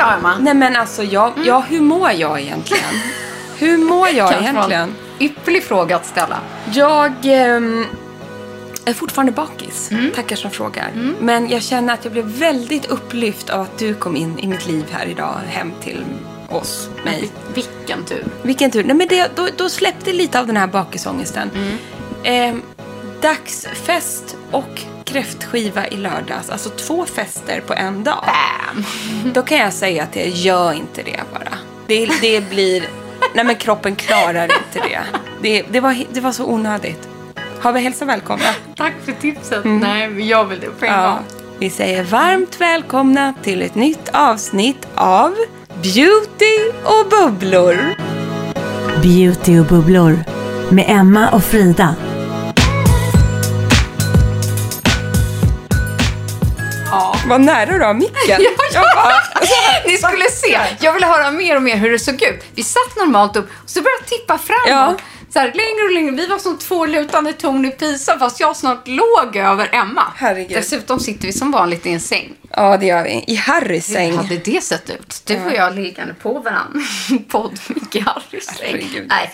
idag, 0.00 0.18
Emma? 0.18 0.38
Nej 0.38 0.54
men 0.54 0.76
alltså, 0.76 1.02
jag, 1.02 1.32
ja, 1.44 1.64
hur 1.68 1.80
mår 1.80 2.10
jag 2.10 2.40
egentligen? 2.40 2.94
hur 3.58 3.78
mår 3.78 4.08
jag 4.08 4.32
egentligen? 4.32 4.82
en 4.82 4.94
Ypperlig 5.20 5.64
fråga 5.64 5.96
att 5.96 6.06
ställa. 6.06 6.38
Jag 6.72 7.12
ehm, 7.22 7.86
är 8.84 8.92
fortfarande 8.92 9.32
bakis. 9.32 9.90
Mm. 9.90 10.10
Tackar 10.10 10.36
som 10.36 10.50
frågar. 10.50 10.90
Men 11.20 11.48
jag 11.48 11.62
känner 11.62 11.94
att 11.94 12.04
jag 12.04 12.12
blev 12.12 12.24
väldigt 12.24 12.84
upplyft 12.84 13.50
av 13.50 13.60
att 13.60 13.78
du 13.78 13.94
kom 13.94 14.16
in 14.16 14.38
i 14.38 14.46
mitt 14.46 14.66
liv 14.66 14.84
här 14.90 15.06
idag, 15.06 15.34
hem 15.48 15.72
till 15.82 16.04
oss, 16.48 16.90
mig. 17.04 17.30
Vilken 17.54 18.04
tur. 18.04 18.24
Vilken 18.42 18.70
tur. 18.70 18.84
Nej, 18.84 18.96
men 18.96 19.08
det, 19.08 19.30
då, 19.36 19.48
då 19.56 19.68
släppte 19.68 20.12
lite 20.12 20.40
av 20.40 20.46
den 20.46 20.56
här 20.56 20.66
bakisångesten. 20.66 21.50
Mm. 21.54 21.76
Ehm, 22.24 22.62
dagsfest 23.20 24.36
och 24.50 24.82
kräftskiva 25.12 25.86
i 25.88 25.96
lördags. 25.96 26.50
Alltså 26.50 26.68
två 26.70 27.06
fester 27.06 27.60
på 27.66 27.74
en 27.74 28.04
dag. 28.04 28.24
Bam! 28.26 28.84
Då 29.32 29.42
kan 29.42 29.58
jag 29.58 29.72
säga 29.72 30.02
att 30.02 30.16
jag 30.16 30.28
gör 30.28 30.72
inte 30.72 31.02
det 31.02 31.20
bara. 31.32 31.52
Det, 31.86 32.08
det 32.20 32.50
blir... 32.50 32.84
Nej 33.34 33.44
men 33.44 33.56
kroppen 33.56 33.96
klarar 33.96 34.44
inte 34.44 34.88
det. 34.88 35.00
Det, 35.42 35.62
det, 35.70 35.80
var, 35.80 36.04
det 36.12 36.20
var 36.20 36.32
så 36.32 36.44
onödigt. 36.46 37.08
Har 37.60 37.72
vi 37.72 37.80
hälsa 37.80 38.04
välkomna? 38.04 38.44
Tack 38.76 38.92
för 39.04 39.12
tipset. 39.12 39.60
Nej, 39.64 40.08
men 40.08 40.26
jag 40.28 40.44
vill 40.44 40.60
det 40.60 40.66
på 40.66 40.84
en 40.84 40.92
Ja. 40.92 41.06
gång. 41.10 41.24
Vi 41.58 41.70
säger 41.70 42.04
varmt 42.04 42.60
välkomna 42.60 43.34
till 43.42 43.62
ett 43.62 43.74
nytt 43.74 44.08
avsnitt 44.12 44.86
av 44.94 45.34
Beauty 45.82 46.78
och 46.84 47.10
bubblor. 47.10 47.78
Beauty 49.02 49.58
och 49.60 49.66
bubblor 49.66 50.18
med 50.70 50.84
Emma 50.88 51.28
och 51.30 51.44
Frida. 51.44 51.94
Ja. 57.30 57.38
Vad 57.38 57.40
nära 57.46 57.78
du 57.78 57.84
har 57.84 57.94
micken. 57.94 58.14
Jag 58.72 58.84
bara, 58.96 59.12
Ni 59.86 59.96
skulle 59.96 60.24
se. 60.30 60.58
Jag 60.80 60.92
ville 60.92 61.06
höra 61.06 61.30
mer 61.30 61.56
och 61.56 61.62
mer 61.62 61.76
hur 61.76 61.90
det 61.90 61.98
såg 61.98 62.22
ut. 62.22 62.44
Vi 62.54 62.62
satt 62.62 62.96
normalt 62.96 63.36
upp 63.36 63.48
och 63.64 63.70
så 63.70 63.82
började 63.82 64.00
jag 64.02 64.08
tippa 64.08 64.38
framåt. 64.38 64.68
Ja. 64.68 64.96
Så 65.32 65.38
här, 65.38 65.46
längre 65.46 65.84
och 65.84 65.92
längre. 65.92 66.10
Vi 66.10 66.26
var 66.26 66.38
som 66.38 66.58
två 66.58 66.86
lutande 66.86 67.32
torn 67.32 67.64
i 67.64 67.70
Pisa 67.70 68.18
fast 68.18 68.40
jag 68.40 68.56
snart 68.56 68.88
låg 68.88 69.36
över 69.36 69.68
Emma. 69.72 70.02
Herregud. 70.16 70.56
Dessutom 70.56 71.00
sitter 71.00 71.26
vi 71.26 71.32
som 71.32 71.50
vanligt 71.50 71.86
i 71.86 71.90
en 71.92 72.00
säng. 72.00 72.32
ja, 72.56 72.76
det 72.76 72.86
gör 72.86 73.04
vi. 73.04 73.24
I 73.26 73.34
Harrys 73.34 73.88
Hur 73.88 73.94
säng. 73.94 74.16
hade 74.16 74.36
det 74.36 74.64
sett 74.64 74.90
ut? 74.90 75.22
Du 75.24 75.44
och 75.44 75.52
jag 75.54 75.74
liggande 75.74 76.14
på 76.14 76.32
varandra. 76.38 76.80
Podd 77.28 77.58
mycket 77.68 78.04
Harrys 78.06 78.44
säng. 78.46 78.56
Herregud, 78.66 79.06
Nej. 79.08 79.32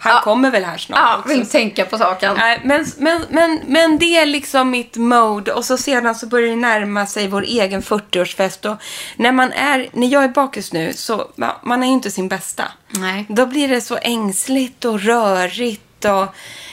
Han 0.00 0.12
Ja. 0.14 0.20
kommer 0.20 0.50
väl 0.50 0.64
här 0.64 0.78
snart 0.78 0.98
Ja, 1.02 1.16
också. 1.18 1.28
vill 1.28 1.48
tänka 1.48 1.84
på 1.84 1.98
saken. 1.98 2.34
Nej, 2.36 2.60
men, 2.64 2.86
men, 2.98 3.22
men, 3.30 3.60
men 3.66 3.98
det 3.98 4.16
är 4.16 4.26
liksom 4.26 4.70
mitt 4.70 4.96
mode 4.96 5.52
och 5.52 5.64
så 5.64 5.76
sedan 5.76 6.14
så 6.14 6.26
börjar 6.26 6.48
det 6.50 6.56
närma 6.56 7.06
sig 7.06 7.28
vår 7.28 7.42
egen 7.42 7.82
40-årsfest 7.82 8.66
och 8.72 8.76
när 9.16 9.32
man 9.32 9.52
är, 9.52 9.88
när 9.92 10.06
jag 10.06 10.24
är 10.24 10.28
bakis 10.28 10.72
nu 10.72 10.92
så, 10.92 11.26
man 11.62 11.82
är 11.82 11.86
ju 11.86 11.92
inte 11.92 12.10
sin 12.10 12.28
bästa. 12.28 12.64
Nej. 12.90 13.26
Då 13.28 13.46
blir 13.46 13.68
det 13.68 13.80
så 13.80 13.98
ängsligt 14.02 14.84
och 14.84 15.00
rörigt 15.00 16.04
och 16.04 16.26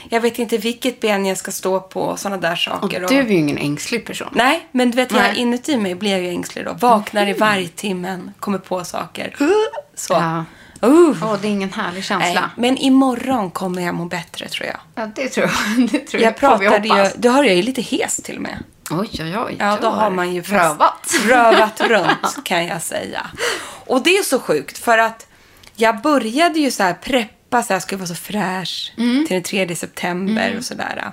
jag 0.10 0.22
vet 0.22 0.40
inte 0.40 0.58
vilket 0.58 1.00
ben 1.00 1.26
jag 1.26 1.38
ska 1.38 1.52
stå 1.52 1.80
på 1.80 2.02
och 2.02 2.20
sådana 2.20 2.38
där 2.42 2.52
Och 2.52 2.58
saker. 2.82 3.06
du 3.10 3.16
är 3.20 3.24
ju 3.24 3.34
ingen 3.34 3.58
ängslig 3.58 4.06
person. 4.06 4.28
Nej, 4.32 4.68
men 4.72 4.92
du 4.92 4.96
vet, 4.96 5.12
jag, 5.12 5.36
inuti 5.38 5.78
mig 5.78 5.96
blir 5.96 6.12
jag 6.12 6.22
ju 6.22 6.30
ängslig 6.30 6.66
då. 6.66 6.74
Vaknar 6.74 7.28
i 7.28 7.34
vargtimmen, 7.34 8.32
kommer 8.40 8.58
på 8.58 8.84
saker. 8.84 9.36
Så. 9.96 10.14
Ja. 10.14 10.46
Uh. 10.86 11.24
Åh, 11.24 11.38
det 11.42 11.48
är 11.48 11.52
ingen 11.52 11.74
härlig 11.74 11.94
Nej, 11.94 12.04
känsla. 12.04 12.52
men 12.58 12.78
imorgon 12.78 13.52
kommer 13.52 13.82
jag 13.82 13.96
må 13.96 14.06
bättre 14.06 14.48
tror 14.48 14.68
jag. 14.68 14.78
Ja, 14.96 15.10
det 15.16 15.30
tror 15.30 15.50
jag. 15.78 15.90
Det 15.92 16.00
tror 16.00 16.24
Jag 16.24 16.32
vi 16.32 16.38
pratade 16.40 16.88
ju, 16.88 17.10
du 17.18 17.30
hör 17.30 17.44
jag 17.44 17.56
ju 17.56 17.62
lite 17.62 17.82
hes 17.82 18.18
till 18.18 18.36
och 18.36 18.42
med. 18.42 18.64
Oj, 18.92 19.10
oj, 19.20 19.38
oj. 19.38 19.56
Ja, 19.60 19.78
då 19.82 19.88
har 19.90 20.10
man 20.10 20.34
ju 20.34 20.44
prövat. 20.44 21.14
rövat 21.26 21.82
runt 21.82 22.44
kan 22.44 22.66
jag 22.66 22.82
säga. 22.82 23.28
Och 23.86 24.04
det 24.04 24.18
är 24.18 24.24
så 24.24 24.40
sjukt 24.40 24.78
för 24.78 24.98
att 24.98 25.28
jag 25.76 26.02
började 26.02 26.60
ju 26.60 26.72
så 26.72 26.84
här 26.84 26.94
preppa 26.94 27.64
så 27.64 27.68
här, 27.70 27.76
jag 27.76 27.82
skulle 27.82 28.00
vara 28.00 28.08
så 28.08 28.16
fräsch 28.16 28.94
Mm. 28.98 29.26
till 29.28 29.34
den 29.34 29.44
3 29.44 29.76
september 29.76 30.56
och 30.58 30.64
sådär. 30.64 31.12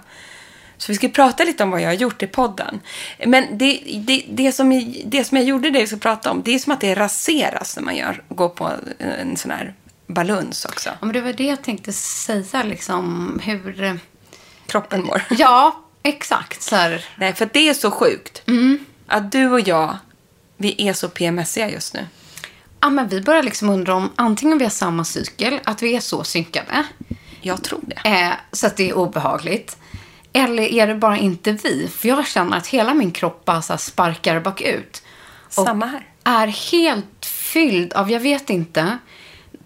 Så 0.82 0.93
vi 0.93 0.97
ska 0.97 1.09
prata 1.09 1.44
lite 1.44 1.62
om 1.62 1.70
vad 1.70 1.81
jag 1.81 1.88
har 1.88 1.94
gjort 1.94 2.22
i 2.22 2.26
podden. 2.26 2.81
Men 3.26 3.59
det, 3.59 3.81
det, 4.06 4.25
det, 4.28 4.53
som, 4.53 4.94
det 5.04 5.25
som 5.25 5.37
jag 5.37 5.47
gjorde 5.47 5.70
det 5.70 5.81
vi 5.81 5.87
ska 5.87 5.97
prata 5.97 6.31
om, 6.31 6.43
det 6.44 6.54
är 6.54 6.59
som 6.59 6.72
att 6.72 6.81
det 6.81 6.94
raseras 6.94 7.76
när 7.76 7.82
man 7.82 7.97
gör, 7.97 8.22
går 8.28 8.48
på 8.48 8.70
en 8.98 9.37
sån 9.37 9.50
här 9.50 9.75
baluns 10.06 10.65
också. 10.65 10.91
Ja, 10.91 11.06
men 11.06 11.12
det 11.12 11.20
var 11.20 11.32
det 11.32 11.44
jag 11.44 11.62
tänkte 11.62 11.93
säga, 11.93 12.62
liksom 12.62 13.41
hur... 13.44 14.00
Kroppen 14.66 15.04
mår. 15.04 15.22
Ja, 15.31 15.84
exakt. 16.03 16.62
Så 16.62 16.76
här. 16.76 17.04
Nej, 17.16 17.34
för 17.34 17.49
det 17.53 17.69
är 17.69 17.75
så 17.75 17.91
sjukt. 17.91 18.43
Mm. 18.49 18.84
Att 19.06 19.32
du 19.32 19.50
och 19.50 19.60
jag, 19.60 19.97
vi 20.56 20.88
är 20.88 20.93
så 20.93 21.09
PMSiga 21.09 21.70
just 21.70 21.94
nu. 21.94 22.06
Ja, 22.81 22.91
men 22.91 23.09
vi 23.09 23.20
börjar 23.20 23.43
liksom 23.43 23.69
undra 23.70 23.94
om 23.94 24.10
antingen 24.16 24.59
vi 24.59 24.64
har 24.64 24.70
samma 24.70 25.04
cykel, 25.04 25.60
att 25.64 25.82
vi 25.82 25.97
är 25.97 26.00
så 26.00 26.25
synkade, 26.25 26.84
Jag 27.41 27.64
tror 27.64 27.81
det. 27.82 28.09
eh, 28.09 28.32
så 28.53 28.66
att 28.66 28.76
det 28.76 28.88
är 28.88 28.94
obehagligt. 28.94 29.76
Eller 30.32 30.62
är 30.62 30.87
det 30.87 30.94
bara 30.94 31.19
inte 31.19 31.53
vi? 31.53 31.88
För 31.88 32.09
jag 32.09 32.26
känner 32.26 32.56
att 32.56 32.67
hela 32.67 32.94
min 32.94 33.11
kropp 33.11 33.44
bara 33.44 33.62
så 33.62 33.76
sparkar 33.76 34.40
bakut. 34.40 35.02
Och 35.44 35.52
Samma 35.67 35.87
här. 35.87 36.06
är 36.25 36.46
helt 36.46 37.26
fylld 37.26 37.93
av, 37.93 38.11
jag 38.11 38.20
vet 38.20 38.50
inte, 38.50 38.99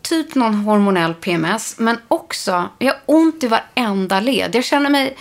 typ 0.03 0.35
någon 0.35 0.55
hormonell 0.55 1.15
PMS. 1.15 1.79
Men 1.79 1.99
också, 2.09 2.69
jag 2.79 2.93
har 2.93 3.01
ont 3.07 3.45
i 3.45 3.47
varenda 3.47 4.21
led. 4.21 4.55
Jag 4.55 4.65
känner 4.65 4.91
mig 4.91 5.17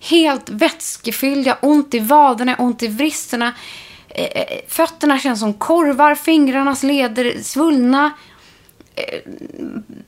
helt 0.00 0.50
vätskefylld. 0.50 1.46
Jag 1.46 1.56
har 1.60 1.68
ont 1.68 1.94
i 1.94 1.98
vaderna, 1.98 2.56
ont 2.58 2.82
i 2.82 2.88
vristerna. 2.88 3.52
Eh, 4.08 4.24
eh, 4.24 4.60
Fötterna 4.68 5.18
känns 5.18 5.40
som 5.40 5.54
korvar, 5.54 6.14
fingrarnas 6.14 6.82
leder 6.82 7.42
svullna. 7.42 8.10
Eh, 8.94 9.20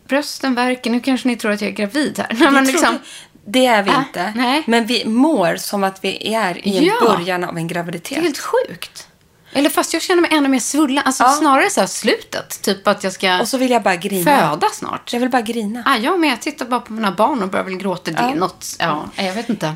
Brösten 0.09 0.55
värker. 0.55 0.91
Nu 0.91 1.01
kanske 1.01 1.29
ni 1.29 1.37
tror 1.37 1.53
att 1.53 1.61
jag 1.61 1.71
är 1.71 1.75
gravid 1.75 2.19
här. 2.19 2.37
Nej, 2.41 2.51
men 2.51 2.65
liksom, 2.65 2.99
Det 3.47 3.67
är 3.67 3.83
vi 3.83 3.91
Äh, 3.91 3.99
inte. 3.99 4.33
nej. 4.37 4.63
Men 4.67 4.87
vi 4.87 5.05
mår 5.05 5.57
som 5.57 5.85
att 5.85 6.05
vi 6.05 6.35
är 6.35 6.67
i 6.69 6.87
Ja. 6.87 6.95
början 7.17 7.45
av 7.45 7.51
en 7.51 7.55
det 7.55 7.61
är 7.73 7.75
graviditet. 7.75 8.19
helt 8.19 8.39
sjukt. 8.39 9.09
Eller 9.55 9.71
fast 9.71 9.93
jag 9.93 10.03
känner 10.03 10.23
mig 10.23 10.31
ännu 10.33 10.49
mer 10.49 10.59
svullen. 10.59 11.03
Alltså 11.07 11.23
Ja. 11.23 11.29
snarare 11.31 11.71
så 11.71 11.81
här 11.81 11.87
slutet. 11.87 12.63
Typ 12.63 12.89
att 12.89 13.05
jag 13.05 13.13
ska 13.13 13.41
Och 13.41 13.49
så 13.49 13.59
vill 13.59 13.71
jag 13.71 13.83
bara 13.83 13.97
grina. 13.97 14.25
föda 14.51 14.67
snart. 14.73 15.13
Jag 15.13 15.21
vill 15.21 15.29
bara 15.31 15.43
grina. 15.43 15.83
Ah, 15.87 15.97
jag 15.97 16.21
med. 16.21 16.33
Jag 16.33 16.41
tittar 16.41 16.67
bara 16.67 16.81
på 16.81 16.93
mina 16.93 17.13
barn 17.13 17.43
och 17.43 17.49
börjar 17.49 17.65
väl 17.65 17.77
gråta. 17.77 18.11
Det 18.11 18.19
är 18.19 18.29
Ja. 18.29 18.35
något, 18.35 18.67
ja, 18.79 19.05
jag 19.17 19.33
vet 19.35 19.49
inte. 19.49 19.75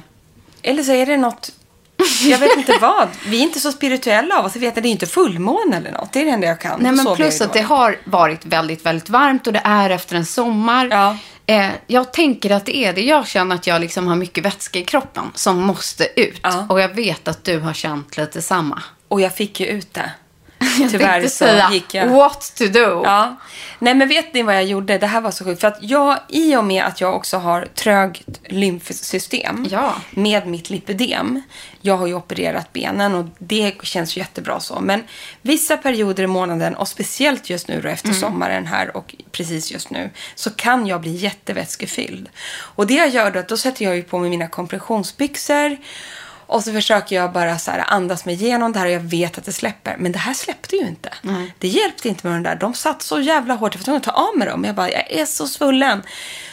Eller 0.62 0.82
så 0.82 0.92
är 0.92 1.06
det 1.06 1.16
något, 1.16 1.52
jag 2.20 2.38
vet 2.38 2.56
inte 2.56 2.78
vad. 2.80 3.08
Vi 3.26 3.38
är 3.38 3.42
inte 3.42 3.60
så 3.60 3.72
spirituella 3.72 4.38
av 4.38 4.44
oss. 4.44 4.54
Jag 4.54 4.60
vet 4.60 4.76
att 4.76 4.82
det 4.82 4.88
är 4.88 4.90
inte 4.90 5.06
fullmåne 5.06 5.76
eller 5.76 5.92
något. 5.92 6.12
Det 6.12 6.20
är 6.20 6.24
det 6.24 6.30
enda 6.30 6.46
jag 6.46 6.60
kan. 6.60 6.80
Nej, 6.80 6.92
men 6.92 7.16
plus 7.16 7.40
att 7.40 7.52
det 7.52 7.60
har 7.60 7.98
varit 8.04 8.46
väldigt, 8.46 8.86
väldigt 8.86 9.10
varmt 9.10 9.46
och 9.46 9.52
det 9.52 9.62
är 9.64 9.90
efter 9.90 10.16
en 10.16 10.26
sommar. 10.26 10.88
Ja. 10.90 11.16
Eh, 11.46 11.70
jag 11.86 12.12
tänker 12.12 12.50
att 12.50 12.66
det 12.66 12.76
är 12.76 12.92
det. 12.92 13.02
Jag 13.02 13.26
känner 13.26 13.54
att 13.54 13.66
jag 13.66 13.80
liksom 13.80 14.06
har 14.06 14.16
mycket 14.16 14.44
vätska 14.44 14.78
i 14.78 14.84
kroppen 14.84 15.24
som 15.34 15.62
måste 15.62 16.20
ut. 16.20 16.40
Ja. 16.42 16.66
Och 16.68 16.80
jag 16.80 16.88
vet 16.88 17.28
att 17.28 17.44
du 17.44 17.58
har 17.58 17.72
känt 17.72 18.16
lite 18.16 18.42
samma. 18.42 18.82
Och 19.08 19.20
jag 19.20 19.34
fick 19.34 19.60
ju 19.60 19.66
ut 19.66 19.94
det. 19.94 20.10
Jag 20.80 20.90
Tyvärr 20.90 21.22
så 21.22 21.28
säga, 21.28 21.70
gick 21.72 21.94
jag... 21.94 22.06
what 22.08 22.52
to 22.56 22.64
do. 22.64 23.02
Ja. 23.04 23.36
Nej, 23.78 23.94
men 23.94 24.08
vet 24.08 24.34
ni 24.34 24.42
vad 24.42 24.54
jag 24.54 24.64
gjorde? 24.64 24.98
Det 24.98 25.06
här 25.06 25.20
var 25.20 25.30
så 25.30 25.44
sjukt. 25.44 25.60
För 25.60 25.68
att 25.68 25.78
jag, 25.80 26.18
i 26.28 26.56
och 26.56 26.64
med 26.64 26.84
att 26.84 27.00
jag 27.00 27.14
också 27.14 27.36
har 27.38 27.66
trögt 27.74 28.22
lymfsystem 28.48 29.66
Ja. 29.70 29.94
med 30.10 30.46
mitt 30.46 30.70
lipödem. 30.70 31.42
Jag 31.80 31.96
har 31.96 32.06
ju 32.06 32.14
opererat 32.14 32.72
benen 32.72 33.14
och 33.14 33.26
det 33.38 33.74
känns 33.82 34.16
ju 34.16 34.20
jättebra 34.20 34.60
så. 34.60 34.80
Men 34.80 35.04
vissa 35.42 35.76
perioder 35.76 36.22
i 36.24 36.26
månaden 36.26 36.74
och 36.76 36.88
speciellt 36.88 37.50
just 37.50 37.68
nu 37.68 37.80
då 37.80 37.88
efter 37.88 38.12
sommaren 38.12 38.66
här 38.66 38.96
och 38.96 39.14
precis 39.32 39.72
just 39.72 39.90
nu 39.90 40.10
så 40.34 40.50
kan 40.50 40.86
jag 40.86 41.00
bli 41.00 41.10
jättevätskefylld. 41.16 42.28
Och 42.48 42.86
det 42.86 42.94
jag 42.94 43.08
gör 43.08 43.30
då, 43.30 43.38
att 43.38 43.48
då 43.48 43.56
sätter 43.56 43.84
jag 43.84 43.96
ju 43.96 44.02
på 44.02 44.18
mig 44.18 44.30
mina 44.30 44.48
kompressionsbyxor 44.48 45.76
och 46.46 46.64
så 46.64 46.72
försöker 46.72 47.16
jag 47.16 47.32
bara 47.32 47.58
så 47.58 47.70
här 47.70 47.84
andas 47.88 48.24
mig 48.24 48.34
igenom 48.34 48.72
det 48.72 48.78
här 48.78 48.86
och 48.86 48.92
jag 48.92 49.00
vet 49.00 49.38
att 49.38 49.44
det 49.44 49.52
släpper. 49.52 49.96
Men 49.98 50.12
det 50.12 50.18
här 50.18 50.34
släppte 50.34 50.76
ju 50.76 50.86
inte. 50.86 51.10
Det 51.58 51.68
hjälpte 51.68 52.08
inte 52.08 52.26
med 52.26 52.36
den 52.36 52.42
där. 52.42 52.56
De 52.56 52.74
satt 52.74 53.02
så 53.02 53.20
jävla 53.20 53.54
hårt. 53.54 53.74
Jag 53.74 53.78
var 53.78 53.84
tvungen 53.84 54.00
att 54.00 54.04
ta 54.04 54.10
av 54.10 54.36
mig 54.36 54.48
dem. 54.48 54.64
Jag 54.64 54.74
bara, 54.74 54.90
jag 54.90 55.12
är 55.12 55.26
så 55.26 55.46
svullen. 55.46 56.02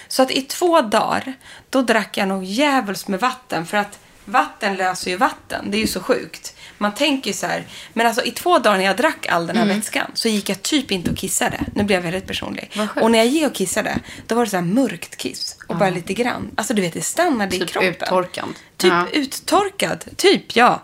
Så 0.07 0.23
att 0.23 0.31
i 0.31 0.41
två 0.41 0.81
dagar, 0.81 1.33
då 1.69 1.81
drack 1.81 2.17
jag 2.17 2.27
nog 2.27 2.43
djävulskt 2.43 3.07
med 3.07 3.19
vatten. 3.19 3.65
För 3.65 3.77
att 3.77 3.99
vatten 4.25 4.75
löser 4.75 5.11
ju 5.11 5.17
vatten. 5.17 5.71
Det 5.71 5.77
är 5.77 5.81
ju 5.81 5.87
så 5.87 5.99
sjukt. 5.99 6.52
Man 6.83 6.93
tänker 6.93 7.29
ju 7.29 7.33
så 7.33 7.45
här, 7.47 7.63
men 7.93 8.07
alltså 8.07 8.23
i 8.23 8.31
två 8.31 8.59
dagar 8.59 8.77
när 8.77 8.85
jag 8.85 8.97
drack 8.97 9.25
all 9.29 9.47
den 9.47 9.57
här 9.57 9.65
vätskan 9.65 10.11
så 10.13 10.27
gick 10.29 10.49
jag 10.49 10.61
typ 10.61 10.91
inte 10.91 11.11
och 11.11 11.17
kissade. 11.17 11.59
Nu 11.75 11.83
blev 11.83 11.97
jag 11.97 12.03
väldigt 12.11 12.27
personlig. 12.27 12.71
Och 13.01 13.11
när 13.11 13.19
jag 13.19 13.27
gick 13.27 13.47
och 13.47 13.53
kissade, 13.55 13.99
då 14.27 14.35
var 14.35 14.45
det 14.45 14.49
så 14.51 14.57
här 14.57 14.63
mörkt 14.63 15.17
kiss. 15.17 15.55
Och 15.67 15.75
bara 15.77 15.89
lite 15.89 16.13
grann. 16.13 16.51
Alltså 16.57 16.73
du 16.73 16.81
vet, 16.81 16.93
det 16.93 17.01
stannade 17.01 17.55
i 17.55 17.59
Typ 17.59 17.69
kroppen. 17.69 17.89
uttorkad. 17.89 18.45
Typ 18.77 18.91
Ja. 18.93 19.07
uttorkad. 19.13 20.03
Typ, 20.17 20.55
ja. 20.55 20.83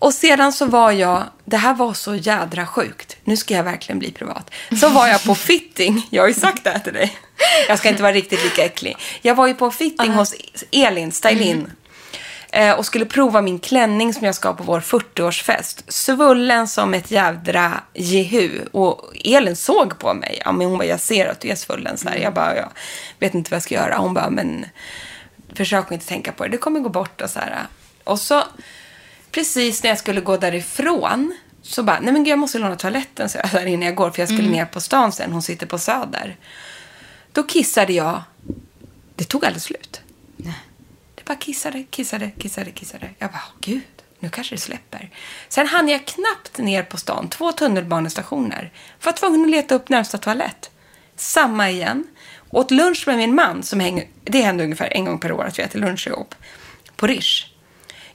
Och 0.00 0.14
sedan 0.14 0.52
så 0.52 0.66
var 0.66 0.92
jag, 0.92 1.24
det 1.44 1.56
här 1.56 1.74
var 1.74 1.94
så 1.94 2.14
jädra 2.14 2.66
sjukt. 2.66 3.16
Nu 3.24 3.36
ska 3.36 3.54
jag 3.54 3.64
verkligen 3.64 3.98
bli 3.98 4.10
privat. 4.12 4.50
Så 4.80 4.88
var 4.88 5.08
jag 5.08 5.24
på 5.24 5.34
fitting. 5.50 6.06
Jag 6.10 6.22
har 6.22 6.28
ju 6.28 6.34
sagt 6.34 6.64
det 6.64 6.70
här 6.70 6.78
till 6.78 6.92
dig. 6.92 7.16
Jag 7.68 7.78
ska 7.78 7.88
inte 7.88 8.02
vara 8.02 8.12
riktigt 8.12 8.44
lika 8.44 8.64
äcklig. 8.64 8.96
Jag 9.22 9.34
var 9.34 9.46
ju 9.46 9.54
på 9.54 9.70
fitting 9.70 10.10
hos 10.12 10.34
Elin, 10.72 11.12
stylin. 11.12 11.58
Eh, 11.66 11.72
och 12.76 12.86
skulle 12.86 13.04
prova 13.04 13.42
min 13.42 13.58
klänning 13.58 14.14
som 14.14 14.26
jag 14.26 14.34
ska 14.34 14.48
ha 14.48 14.54
på 14.54 14.62
vår 14.62 14.80
40-årsfest. 14.80 15.84
Svullen 15.88 16.68
som 16.68 16.94
ett 16.94 17.10
jädra 17.10 17.80
jehu. 17.94 18.60
Och 18.72 19.16
Elin 19.24 19.56
såg 19.56 19.98
på 19.98 20.14
mig. 20.14 20.42
Ja, 20.44 20.52
men 20.52 20.66
hon 20.66 20.78
bara, 20.78 20.84
jag 20.84 21.00
ser 21.00 21.26
att 21.26 21.40
du 21.40 21.48
är 21.48 21.54
svullen. 21.54 21.98
Så 21.98 22.08
här. 22.08 22.16
Jag 22.16 22.34
bara, 22.34 22.56
jag 22.56 22.68
vet 23.18 23.34
inte 23.34 23.50
vad 23.50 23.56
jag 23.56 23.62
ska 23.62 23.74
göra. 23.74 23.96
Hon 23.96 24.14
bara, 24.14 24.30
men 24.30 24.66
försök 25.52 25.92
inte 25.92 26.06
tänka 26.06 26.32
på 26.32 26.44
det. 26.44 26.50
Det 26.50 26.56
kommer 26.56 26.80
gå 26.80 26.88
bort 26.88 27.20
och 27.20 27.30
så 27.30 27.38
här. 27.38 27.66
Och 28.04 28.18
så 28.18 28.42
precis 29.30 29.82
när 29.82 29.90
jag 29.90 29.98
skulle 29.98 30.20
gå 30.20 30.36
därifrån 30.36 31.36
så 31.62 31.82
bara, 31.82 32.00
nej 32.00 32.12
men 32.12 32.24
gud 32.24 32.32
jag 32.32 32.38
måste 32.38 32.58
låna 32.58 32.76
toaletten 32.76 33.28
så 33.28 33.38
jag 33.38 33.50
där 33.50 33.66
innan 33.66 33.86
jag 33.86 33.94
går 33.94 34.10
för 34.10 34.22
jag 34.22 34.28
skulle 34.28 34.50
ner 34.50 34.64
på 34.64 34.80
stan 34.80 35.12
sen. 35.12 35.32
Hon 35.32 35.42
sitter 35.42 35.66
på 35.66 35.78
Söder. 35.78 36.36
Då 37.32 37.42
kissade 37.42 37.92
jag. 37.92 38.22
Det 39.14 39.24
tog 39.24 39.44
aldrig 39.44 39.62
slut. 39.62 40.00
Det 40.36 40.54
bara 41.28 41.38
kissade, 41.38 41.82
kissade, 41.90 42.30
kissade, 42.38 42.70
kissade. 42.70 43.10
Jag 43.18 43.30
bara, 43.30 43.42
åh, 43.48 43.54
gud, 43.60 43.82
nu 44.18 44.28
kanske 44.30 44.54
det 44.54 44.60
släpper. 44.60 45.10
Sen 45.48 45.66
hann 45.66 45.88
jag 45.88 46.06
knappt 46.06 46.58
ner 46.58 46.82
på 46.82 46.96
stan, 46.96 47.28
två 47.28 47.52
tunnelbanestationer. 47.52 48.72
Var 49.04 49.12
tvungen 49.12 49.42
att 49.44 49.50
leta 49.50 49.74
upp 49.74 49.88
närmsta 49.88 50.18
toalett. 50.18 50.70
Samma 51.16 51.70
igen. 51.70 52.06
Åt 52.50 52.70
lunch 52.70 53.04
med 53.06 53.16
min 53.16 53.34
man, 53.34 53.62
som 53.62 53.80
hänger, 53.80 54.06
det 54.24 54.40
händer 54.40 54.64
ungefär 54.64 54.92
en 54.96 55.04
gång 55.04 55.18
per 55.18 55.32
år 55.32 55.44
att 55.44 55.58
vi 55.58 55.62
äter 55.62 55.78
lunch 55.78 56.06
ihop. 56.06 56.34
På 56.96 57.06
Rish. 57.06 57.46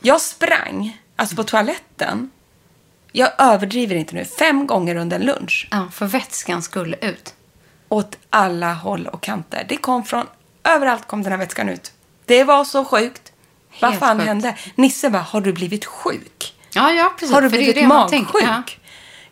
Jag 0.01 0.21
sprang, 0.21 1.01
alltså 1.15 1.35
på 1.35 1.43
toaletten. 1.43 2.31
Jag 3.11 3.31
överdriver 3.37 3.95
inte 3.95 4.15
nu, 4.15 4.25
fem 4.25 4.67
gånger 4.67 4.95
under 4.95 5.19
en 5.19 5.25
lunch 5.25 5.67
Ja, 5.71 5.89
för 5.93 6.05
vätskan 6.05 6.61
skulle 6.61 6.97
ut. 6.97 7.33
åt 7.89 8.17
alla 8.29 8.73
håll 8.73 9.07
och 9.07 9.21
kanter. 9.23 9.65
Det 9.69 9.77
kom 9.77 10.03
från, 10.03 10.25
överallt 10.63 11.07
kom 11.07 11.23
den 11.23 11.31
här 11.31 11.39
vätskan 11.39 11.69
ut. 11.69 11.91
Det 12.25 12.43
var 12.43 12.63
så 12.65 12.85
sjukt. 12.85 13.31
Vad 13.81 13.99
fan 13.99 14.17
sjukt. 14.17 14.27
hände? 14.27 14.55
Nisse 14.75 15.09
bara, 15.09 15.21
har 15.21 15.41
du 15.41 15.53
blivit 15.53 15.85
sjuk? 15.85 16.53
Ja, 16.73 16.91
ja, 16.91 17.13
precis. 17.19 17.33
Har 17.33 17.41
du 17.41 17.49
blivit 17.49 17.75
det 17.75 17.87
magsjuk? 17.87 18.27
Ja. 18.41 18.63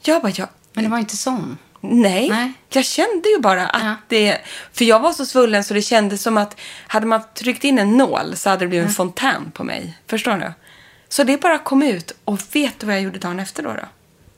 Jag 0.03 0.21
bara, 0.21 0.31
jag, 0.35 0.47
Men 0.73 0.83
det 0.83 0.89
var 0.89 0.97
inte 0.97 1.17
sån. 1.17 1.57
nej. 1.81 2.29
Nej. 2.29 2.53
Jag 2.69 2.85
kände 2.85 3.29
ju 3.29 3.39
bara 3.39 3.67
att 3.67 3.83
Ja. 3.83 3.95
det, 4.07 4.37
för 4.73 4.85
jag 4.85 4.99
var 4.99 5.13
så 5.13 5.25
svullen 5.25 5.63
så 5.63 5.73
det 5.73 5.81
kändes 5.81 6.21
som 6.21 6.37
att 6.37 6.59
hade 6.87 7.05
man 7.05 7.21
tryckt 7.35 7.63
in 7.63 7.79
en 7.79 7.97
nål 7.97 8.35
så 8.35 8.49
hade 8.49 8.65
det 8.65 8.69
blivit 8.69 8.87
en 8.87 8.93
fontän 8.93 9.51
på 9.51 9.63
mig. 9.63 9.97
Förstår 10.07 10.37
du? 10.37 10.53
Så 11.09 11.23
det 11.23 11.41
bara 11.41 11.57
kom 11.57 11.83
ut 11.83 12.11
och 12.25 12.39
vet 12.51 12.79
du 12.79 12.85
vad 12.85 12.95
jag 12.95 13.01
gjorde 13.03 13.19
dagen 13.19 13.39
efter 13.39 13.63
då? 13.63 13.69
då? 13.73 13.85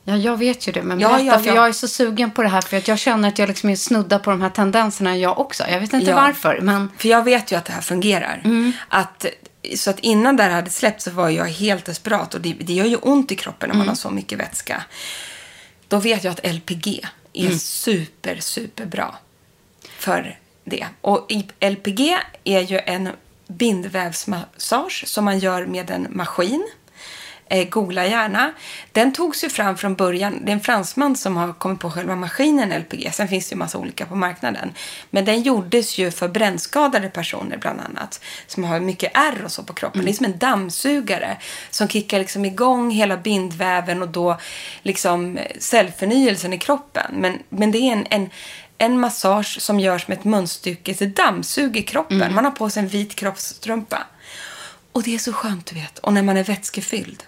Ja, 0.05 0.15
jag 0.17 0.38
vet 0.38 0.67
ju 0.67 0.71
det. 0.71 0.83
Men 0.83 1.00
Ja, 1.00 1.07
berätta, 1.09 1.23
ja, 1.25 1.39
för 1.39 1.47
ja. 1.47 1.55
jag 1.55 1.67
är 1.67 1.71
så 1.71 1.88
sugen 1.88 2.31
på 2.31 2.44
det 2.44 2.50
här. 2.50 2.61
För 2.61 2.77
att 2.77 2.88
jag 2.88 3.00
känner 3.00 3.27
att 3.27 3.39
jag 3.39 3.47
liksom 3.50 3.69
är 3.69 3.75
snuddar 3.75 4.19
på 4.19 4.29
de 4.31 4.41
här 4.41 4.50
tendenserna 4.50 5.17
jag 5.17 5.39
också. 5.39 5.63
Jag 5.69 5.79
vet 5.79 5.94
inte 5.94 6.09
Ja. 6.09 6.15
varför, 6.15 6.59
men... 6.61 6.91
För 6.97 7.09
jag 7.09 7.23
vet 7.23 7.51
ju 7.51 7.55
att 7.55 7.65
det 7.65 7.73
här 7.73 7.81
fungerar. 7.81 8.41
Mm. 8.44 8.71
Att, 8.89 9.25
så 9.75 9.89
att 9.89 10.00
innan 10.00 10.35
det 10.38 10.44
här 10.44 10.50
hade 10.50 10.69
släppt 10.69 11.01
så 11.01 11.11
var 11.11 11.29
jag 11.29 11.45
helt 11.45 11.85
desperat. 11.85 12.33
Och 12.33 12.41
det, 12.41 12.53
det 12.53 12.73
gör 12.73 12.85
ju 12.85 12.95
ont 12.95 13.31
i 13.31 13.35
kroppen 13.35 13.69
när 13.69 13.73
man 13.75 13.81
Mm. 13.81 13.88
har 13.89 13.95
så 13.95 14.09
mycket 14.09 14.39
vätska. 14.39 14.83
Då 15.88 15.97
vet 15.97 16.23
jag 16.23 16.31
att 16.31 16.45
LPG 16.53 17.06
är 17.33 17.45
Mm. 17.45 17.57
super, 17.59 18.38
super 18.39 18.85
bra 18.85 19.15
för 19.97 20.38
det. 20.65 20.85
Och 21.01 21.31
LPG 21.59 22.17
är 22.44 22.61
ju 22.61 22.79
en 22.85 23.09
bindvävsmassage 23.47 25.03
som 25.07 25.25
man 25.25 25.39
gör 25.39 25.65
med 25.65 25.91
en 25.91 26.07
maskin. 26.09 26.67
Eh, 27.50 27.69
googla 27.69 28.06
gärna. 28.06 28.54
Den 28.92 29.13
togs 29.13 29.44
ju 29.44 29.50
fram 29.50 29.78
från 29.78 29.95
början. 29.95 30.45
Det 30.45 30.51
är 30.51 30.54
en 30.54 30.62
fransman 30.62 31.16
som 31.16 31.38
har 31.38 31.54
kommit 31.54 31.80
på 31.80 31.92
själva 31.92 32.16
maskinen 32.16 32.69
LPG. 32.80 33.12
Sen 33.13 33.28
finns 33.28 33.50
det 33.50 33.54
ju 33.54 33.57
massa 33.57 33.78
olika 33.78 34.06
på 34.06 34.16
marknaden. 34.16 34.74
Men 35.10 35.25
den 35.25 35.42
gjordes 35.42 35.98
ju 35.98 36.12
för 36.12 36.28
brännskadade 36.28 37.10
personer 37.10 37.57
bland 37.57 37.80
annat. 37.81 38.22
Som 38.48 38.63
har 38.63 38.80
mycket 38.80 39.12
ärr 39.13 39.44
och 39.45 39.51
så 39.51 39.63
på 39.63 39.74
kroppen. 39.74 40.06
Det 40.06 40.12
är 40.12 40.13
som 40.13 40.25
en 40.25 40.38
dammsugare. 40.38 41.38
Som 41.69 41.88
kickar 41.88 42.19
liksom 42.19 42.45
igång 42.45 42.92
hela 42.92 43.18
bindväven 43.18 44.02
och 44.02 44.09
då 44.09 44.38
liksom 44.81 45.38
eh, 45.38 45.52
cellförnyelsen 45.59 46.54
i 46.54 46.57
kroppen. 46.57 47.12
Men, 47.14 47.40
men 47.50 47.71
det 47.71 47.78
är 47.78 47.92
en, 47.92 48.07
en 48.09 48.30
en 48.78 49.00
massage 49.00 49.62
som 49.62 49.80
görs 49.80 50.07
med 50.07 50.18
ett 50.18 50.23
munstycke, 50.23 50.94
så 50.94 51.06
dammsuger 51.06 51.81
kroppen. 51.81 52.35
Man 52.35 52.45
har 52.45 52.52
på 52.52 52.69
sig 52.69 52.83
en 52.83 52.90
vit 52.90 53.16
kroppsstrumpa. 53.16 54.04
Och 54.92 55.04
det 55.04 55.16
är 55.16 55.19
så 55.19 55.33
skönt, 55.33 55.66
du 55.66 55.76
vet. 55.76 56.00
Och 56.00 56.14
när 56.14 56.23
man 56.23 56.38
är 56.38 56.44
vätskefylld. 56.44 57.23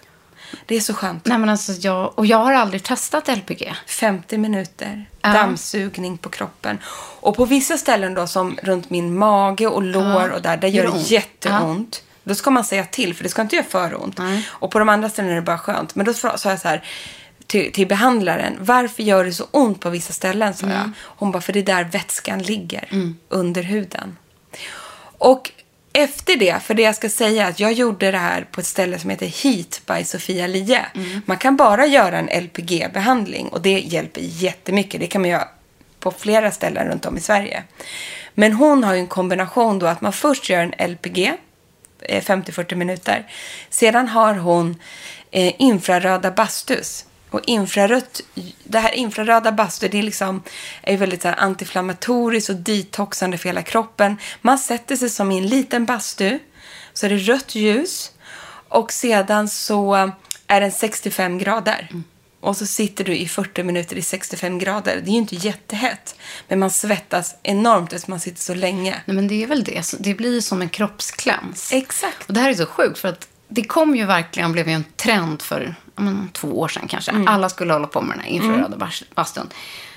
Det 0.66 0.76
är 0.76 0.80
så 0.80 0.94
skönt. 0.94 1.26
Nej, 1.26 1.38
men 1.38 1.48
alltså 1.48 1.72
jag... 1.72 2.18
Och 2.18 2.26
jag 2.26 2.38
har 2.38 2.52
aldrig 2.52 2.82
testat 2.82 3.28
LPG. 3.28 3.74
50 3.86 4.38
minuter 4.38 5.06
Ja. 5.22 5.32
dammsugning 5.32 6.18
på 6.18 6.28
kroppen. 6.28 6.78
Och 7.20 7.36
på 7.36 7.44
vissa 7.44 7.76
ställen 7.78 8.14
då 8.14 8.26
som 8.26 8.58
runt 8.62 8.90
min 8.90 9.18
mage 9.18 9.66
och 9.66 9.82
lår 9.82 10.28
och 10.30 10.42
där, 10.42 10.56
där 10.56 10.68
Gör 10.68 10.82
det 10.82 10.88
ont? 10.90 11.10
jätteont. 11.10 12.02
Då 12.24 12.34
ska 12.34 12.50
man 12.50 12.64
säga 12.64 12.84
till 12.84 13.14
för 13.14 13.22
det 13.22 13.28
ska 13.28 13.42
inte 13.42 13.56
göra 13.56 13.66
för 13.66 14.02
ont. 14.02 14.20
Och 14.46 14.70
på 14.70 14.78
de 14.78 14.88
andra 14.88 15.08
ställena 15.08 15.32
är 15.32 15.36
det 15.36 15.42
bara 15.42 15.58
skönt. 15.58 15.94
Men 15.94 16.06
då 16.06 16.14
sa 16.14 16.28
jag 16.28 16.40
så 16.60 16.68
här 16.68 16.84
till, 17.46 17.72
till 17.72 17.86
behandlaren, 17.88 18.56
varför 18.60 19.02
gör 19.02 19.24
det 19.24 19.32
så 19.32 19.46
ont 19.50 19.80
på 19.80 19.90
vissa 19.90 20.12
ställen? 20.12 20.54
sa 20.54 20.66
jag. 20.66 20.90
Hon 21.02 21.30
bara, 21.32 21.40
för 21.40 21.52
det 21.52 21.58
är 21.58 21.62
där 21.64 21.84
vätskan 21.84 22.42
ligger, 22.42 22.88
under 23.28 23.62
huden. 23.62 24.16
Och 25.18 25.50
efter 25.96 26.36
det, 26.36 26.62
för 26.62 26.74
det 26.74 26.82
jag 26.82 26.96
ska 26.96 27.08
säga 27.08 27.46
är 27.46 27.50
att 27.50 27.60
jag 27.60 27.72
gjorde 27.72 28.10
det 28.10 28.18
här 28.18 28.46
på 28.50 28.60
ett 28.60 28.66
ställe 28.66 28.98
som 28.98 29.10
heter 29.10 29.26
Heat 29.26 29.80
by 29.86 30.04
Sofia 30.04 30.46
Lie. 30.46 30.86
Man 31.24 31.36
kan 31.36 31.56
bara 31.56 31.86
göra 31.86 32.18
en 32.18 32.28
LPG-behandling 32.28 33.48
och 33.48 33.62
det 33.62 33.80
hjälper 33.80 34.20
jättemycket. 34.20 35.00
Det 35.00 35.06
kan 35.06 35.20
man 35.20 35.30
göra 35.30 35.48
på 36.00 36.10
flera 36.10 36.50
ställen 36.50 36.88
runt 36.88 37.06
om 37.06 37.16
i 37.16 37.20
Sverige. 37.20 37.64
Men 38.34 38.52
hon 38.52 38.84
har 38.84 38.94
ju 38.94 39.00
en 39.00 39.06
kombination 39.06 39.78
då 39.78 39.86
att 39.86 40.00
man 40.00 40.12
först 40.12 40.50
gör 40.50 40.60
en 40.60 40.90
LPG, 40.90 41.32
eh, 42.00 42.22
50-40 42.22 42.74
minuter. 42.74 43.26
Sedan 43.70 44.08
har 44.08 44.34
hon 44.34 44.80
eh, 45.30 45.52
infraröda 45.58 46.30
bastus. 46.30 47.06
Och 47.36 47.42
infrarött, 47.46 48.20
det 48.64 48.78
här 48.78 48.92
infraröda 48.94 49.52
bastu, 49.52 49.88
det 49.88 49.98
är 49.98 50.02
liksom, 50.02 50.42
är 50.82 50.96
väldigt 50.96 51.22
så 51.22 51.28
här 51.28 51.36
antiinflammatoriskt 51.36 52.50
och 52.50 52.56
detoxande 52.56 53.38
för 53.38 53.48
hela 53.48 53.62
kroppen. 53.62 54.16
Man 54.40 54.58
sätter 54.58 54.96
sig 54.96 55.10
som 55.10 55.32
i 55.32 55.38
en 55.38 55.46
liten 55.46 55.84
bastu, 55.84 56.38
så 56.92 57.06
är 57.06 57.10
det 57.10 57.16
rött 57.16 57.54
ljus 57.54 58.12
och 58.68 58.92
sedan 58.92 59.48
så 59.48 60.10
är 60.46 60.60
den 60.60 60.72
65 60.72 61.38
grader. 61.38 61.88
och 62.40 62.56
så 62.56 62.66
sitter 62.66 63.04
du 63.04 63.16
i 63.16 63.28
40 63.28 63.62
minuter 63.62 63.96
i 63.96 64.02
65 64.02 64.58
grader. 64.58 65.00
Det 65.04 65.10
är 65.10 65.12
ju 65.12 65.18
inte 65.18 65.34
jättehett, 65.36 66.14
men 66.48 66.58
man 66.58 66.70
svettas 66.70 67.36
enormt 67.42 67.92
eftersom 67.92 68.12
man 68.12 68.20
sitter 68.20 68.40
så 68.40 68.54
länge. 68.54 69.02
Nej, 69.04 69.14
men 69.14 69.28
det 69.28 69.42
är 69.42 69.46
väl 69.46 69.64
det. 69.64 69.94
Det 69.98 70.14
blir 70.14 70.34
ju 70.34 70.42
som 70.42 70.62
en 70.62 70.68
kroppskläms. 70.68 71.72
Exakt. 71.72 72.28
Och 72.28 72.34
det 72.34 72.40
här 72.40 72.50
är 72.50 72.54
så 72.54 72.66
sjukt 72.66 72.98
för 72.98 73.08
att 73.08 73.28
det 73.48 73.64
kom 73.64 73.96
ju 73.96 74.04
verkligen, 74.04 74.52
blev 74.52 74.68
ju 74.68 74.74
en 74.74 74.84
trend 74.96 75.42
för 75.42 75.74
men, 75.96 76.28
två 76.32 76.60
år 76.60 76.68
sedan 76.68 76.88
kanske. 76.88 77.10
Mm. 77.10 77.28
Alla 77.28 77.48
skulle 77.48 77.72
hålla 77.72 77.86
på 77.86 78.00
med 78.00 78.16
den 78.16 78.24
här 78.24 78.30
infraröda 78.30 78.76
bas- 78.76 79.04
bastun. 79.14 79.48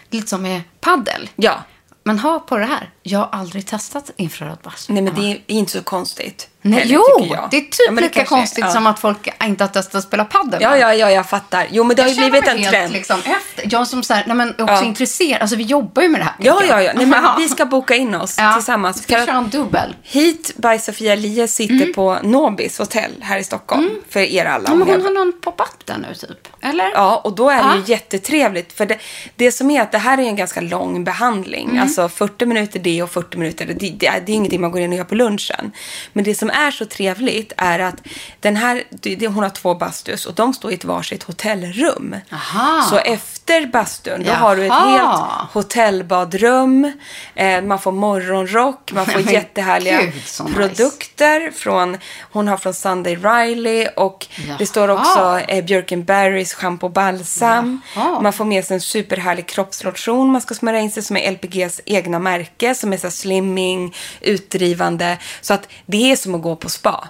Lite 0.10 0.28
som 0.28 0.42
med 0.42 0.62
paddel. 0.80 1.30
Ja. 1.36 1.64
Men 2.04 2.20
hör 2.20 2.40
på 2.40 2.58
det 2.58 2.66
här. 2.66 2.90
Jag 3.04 3.20
har 3.20 3.30
aldrig 3.32 3.66
testat 3.68 4.12
infraröd 4.16 4.58
bastu. 4.64 4.94
Nej, 4.94 5.02
men 5.04 5.16
det 5.16 5.22
är 5.32 5.42
inte 5.48 5.72
så 5.72 5.84
konstigt. 5.84 6.50
Nej, 6.62 6.80
heller, 6.80 6.94
jo, 6.94 7.36
det 7.52 7.58
är 7.58 7.62
typ 7.62 7.74
Ja, 7.88 7.92
lika 8.02 8.22
är- 8.22 8.26
konstigt 8.26 8.66
ja. 8.68 8.72
som 8.72 8.88
att 8.88 9.00
folk 9.00 9.30
inte 9.44 9.64
har 9.64 9.70
testat 9.70 9.96
att 9.96 10.04
spela 10.04 10.26
paddel. 10.26 10.62
Ja, 10.62 10.78
ja, 10.78 10.94
ja, 10.94 11.12
jag 11.12 11.30
fattar. 11.30 11.68
Jo, 11.72 11.84
men 11.84 11.96
det 11.96 12.02
har 12.02 12.10
ju 12.10 12.16
blivit 12.16 12.48
en 12.48 12.58
helt, 12.58 12.70
trend. 12.70 12.94
Liksom, 12.94 13.20
efter. 13.20 13.68
Jag 13.72 13.88
som 13.88 14.04
så 14.04 14.14
här, 14.14 14.24
nej, 14.28 14.36
men 14.36 14.50
också 14.50 14.66
Ja. 14.68 14.84
intresserad. 14.84 15.42
Alltså 15.42 15.56
vi 15.56 15.64
jobbar 15.64 16.02
ju 16.02 16.08
med 16.10 16.22
det 16.22 16.26
här. 16.26 16.34
Ja, 16.40 16.62
ja, 16.68 16.82
ja. 16.82 16.92
Nej, 16.96 17.06
men 17.06 17.24
vi 17.38 17.50
ska 17.50 17.66
boka 17.66 17.96
in 17.96 18.16
oss 18.16 18.36
Ja. 18.38 18.54
tillsammans. 18.54 19.04
Ska 19.04 19.20
vi 19.20 19.26
köra 19.26 19.38
en 19.38 19.50
dubbel? 19.50 19.96
Hit 20.04 20.52
by 20.56 20.78
Sofia 20.80 21.16
Lie 21.16 21.48
sitter 21.48 21.74
Mm. 21.76 21.94
på 21.94 22.18
Nobis 22.24 22.78
hotell 22.80 23.12
här 23.22 23.38
i 23.38 23.44
Stockholm. 23.44 23.90
För 24.10 24.20
er 24.20 24.46
alla. 24.46 24.70
Ja, 24.70 24.76
men 24.76 24.88
hon 24.88 25.02
har 25.02 25.12
någon 25.12 25.34
pop-up 25.42 25.86
där 25.86 25.98
nu 25.98 26.14
typ. 26.16 26.48
Eller? 26.62 26.92
Ja, 26.94 27.22
och 27.24 27.36
då 27.36 27.50
är 27.50 27.64
det 27.64 27.76
ju 27.78 27.84
jättetrevligt. 27.94 28.74
För 28.74 28.86
det, 28.86 28.98
det 29.36 29.52
som 29.52 29.72
är 29.72 29.82
att 29.82 29.92
det 29.92 29.98
här 29.98 30.18
är 30.18 30.22
en 30.22 30.36
ganska 30.36 30.62
lång 30.62 31.04
behandling. 31.04 31.70
Mm. 31.70 31.82
Alltså 31.82 32.10
40 32.10 32.46
minuter 32.46 32.80
det 32.80 33.04
och 33.04 33.12
40 33.12 33.38
minuter 33.38 33.66
det. 33.66 33.74
Det, 33.74 34.08
är, 34.08 34.22
det 34.26 34.32
är 34.32 34.36
ingenting 34.36 34.62
man 34.62 34.72
går 34.72 34.82
in 34.82 34.92
och 34.92 34.98
gör 34.98 35.04
på 35.04 35.16
lunchen. 35.16 35.72
Men 36.14 36.24
det 36.24 36.36
som 36.36 36.49
är 36.50 36.72
så 36.72 36.86
trevligt 36.86 37.54
är 37.58 37.80
att 37.80 37.96
den 38.40 38.56
här, 38.56 38.84
det, 38.90 39.16
det, 39.16 39.28
hon 39.28 39.44
har 39.44 39.50
två 39.50 39.76
bastus 39.76 40.26
och 40.26 40.34
de 40.34 40.54
står 40.54 40.72
i 40.72 40.74
ett 40.74 40.84
varsitt 40.84 41.24
hotellrum. 41.24 42.16
Aha. 42.32 42.88
Så 42.90 42.98
efter 42.98 43.66
bastun, 43.66 44.24
då 44.24 44.30
Jaha. 44.30 44.36
har 44.36 44.56
du 44.56 44.66
ett 44.66 44.74
helt 44.74 45.52
hotellbadrum. 45.54 46.92
Eh, 47.36 47.62
man 47.62 47.80
får 47.80 47.92
morgonrock, 47.92 48.92
man 48.92 49.06
får 49.06 49.22
jättehärliga 49.22 50.02
gud, 50.02 50.24
så 50.26 50.44
nice. 50.44 50.56
produkter. 50.56 51.52
Från, 51.52 51.98
hon 52.32 52.48
har 52.48 52.58
från 52.58 52.74
Sunday 52.74 53.16
Riley 53.16 53.88
och 53.96 54.28
det 54.38 54.44
Jaha. 54.48 54.66
står 54.66 54.88
också 54.88 55.40
eh, 55.48 55.66
Birkenberrys 55.66 56.54
schampo 56.54 56.86
och 56.86 56.94
balsam. 56.94 57.82
Jaha. 57.96 58.22
Man 58.22 58.34
får 58.34 58.46
med 58.46 58.66
sig 58.66 58.76
en 58.76 58.82
superhärlig 58.82 59.48
kroppslotion 59.48 60.30
man 60.32 60.42
ska 60.42 60.56
smörja 60.56 60.80
in 60.80 60.92
sig 60.92 61.04
som 61.04 61.18
är 61.18 61.32
LPGs 61.32 61.82
egna 61.86 62.20
märke 62.20 62.76
som 62.76 62.94
är 62.94 62.98
så 62.98 63.12
slimming, 63.12 63.96
utdrivande. 64.22 65.18
Så 65.42 65.54
att 65.54 65.68
det 65.86 66.12
är 66.12 66.16
som 66.16 66.36
att 66.36 66.39
gå 66.42 66.56
på 66.56 66.70
spa. 66.70 67.08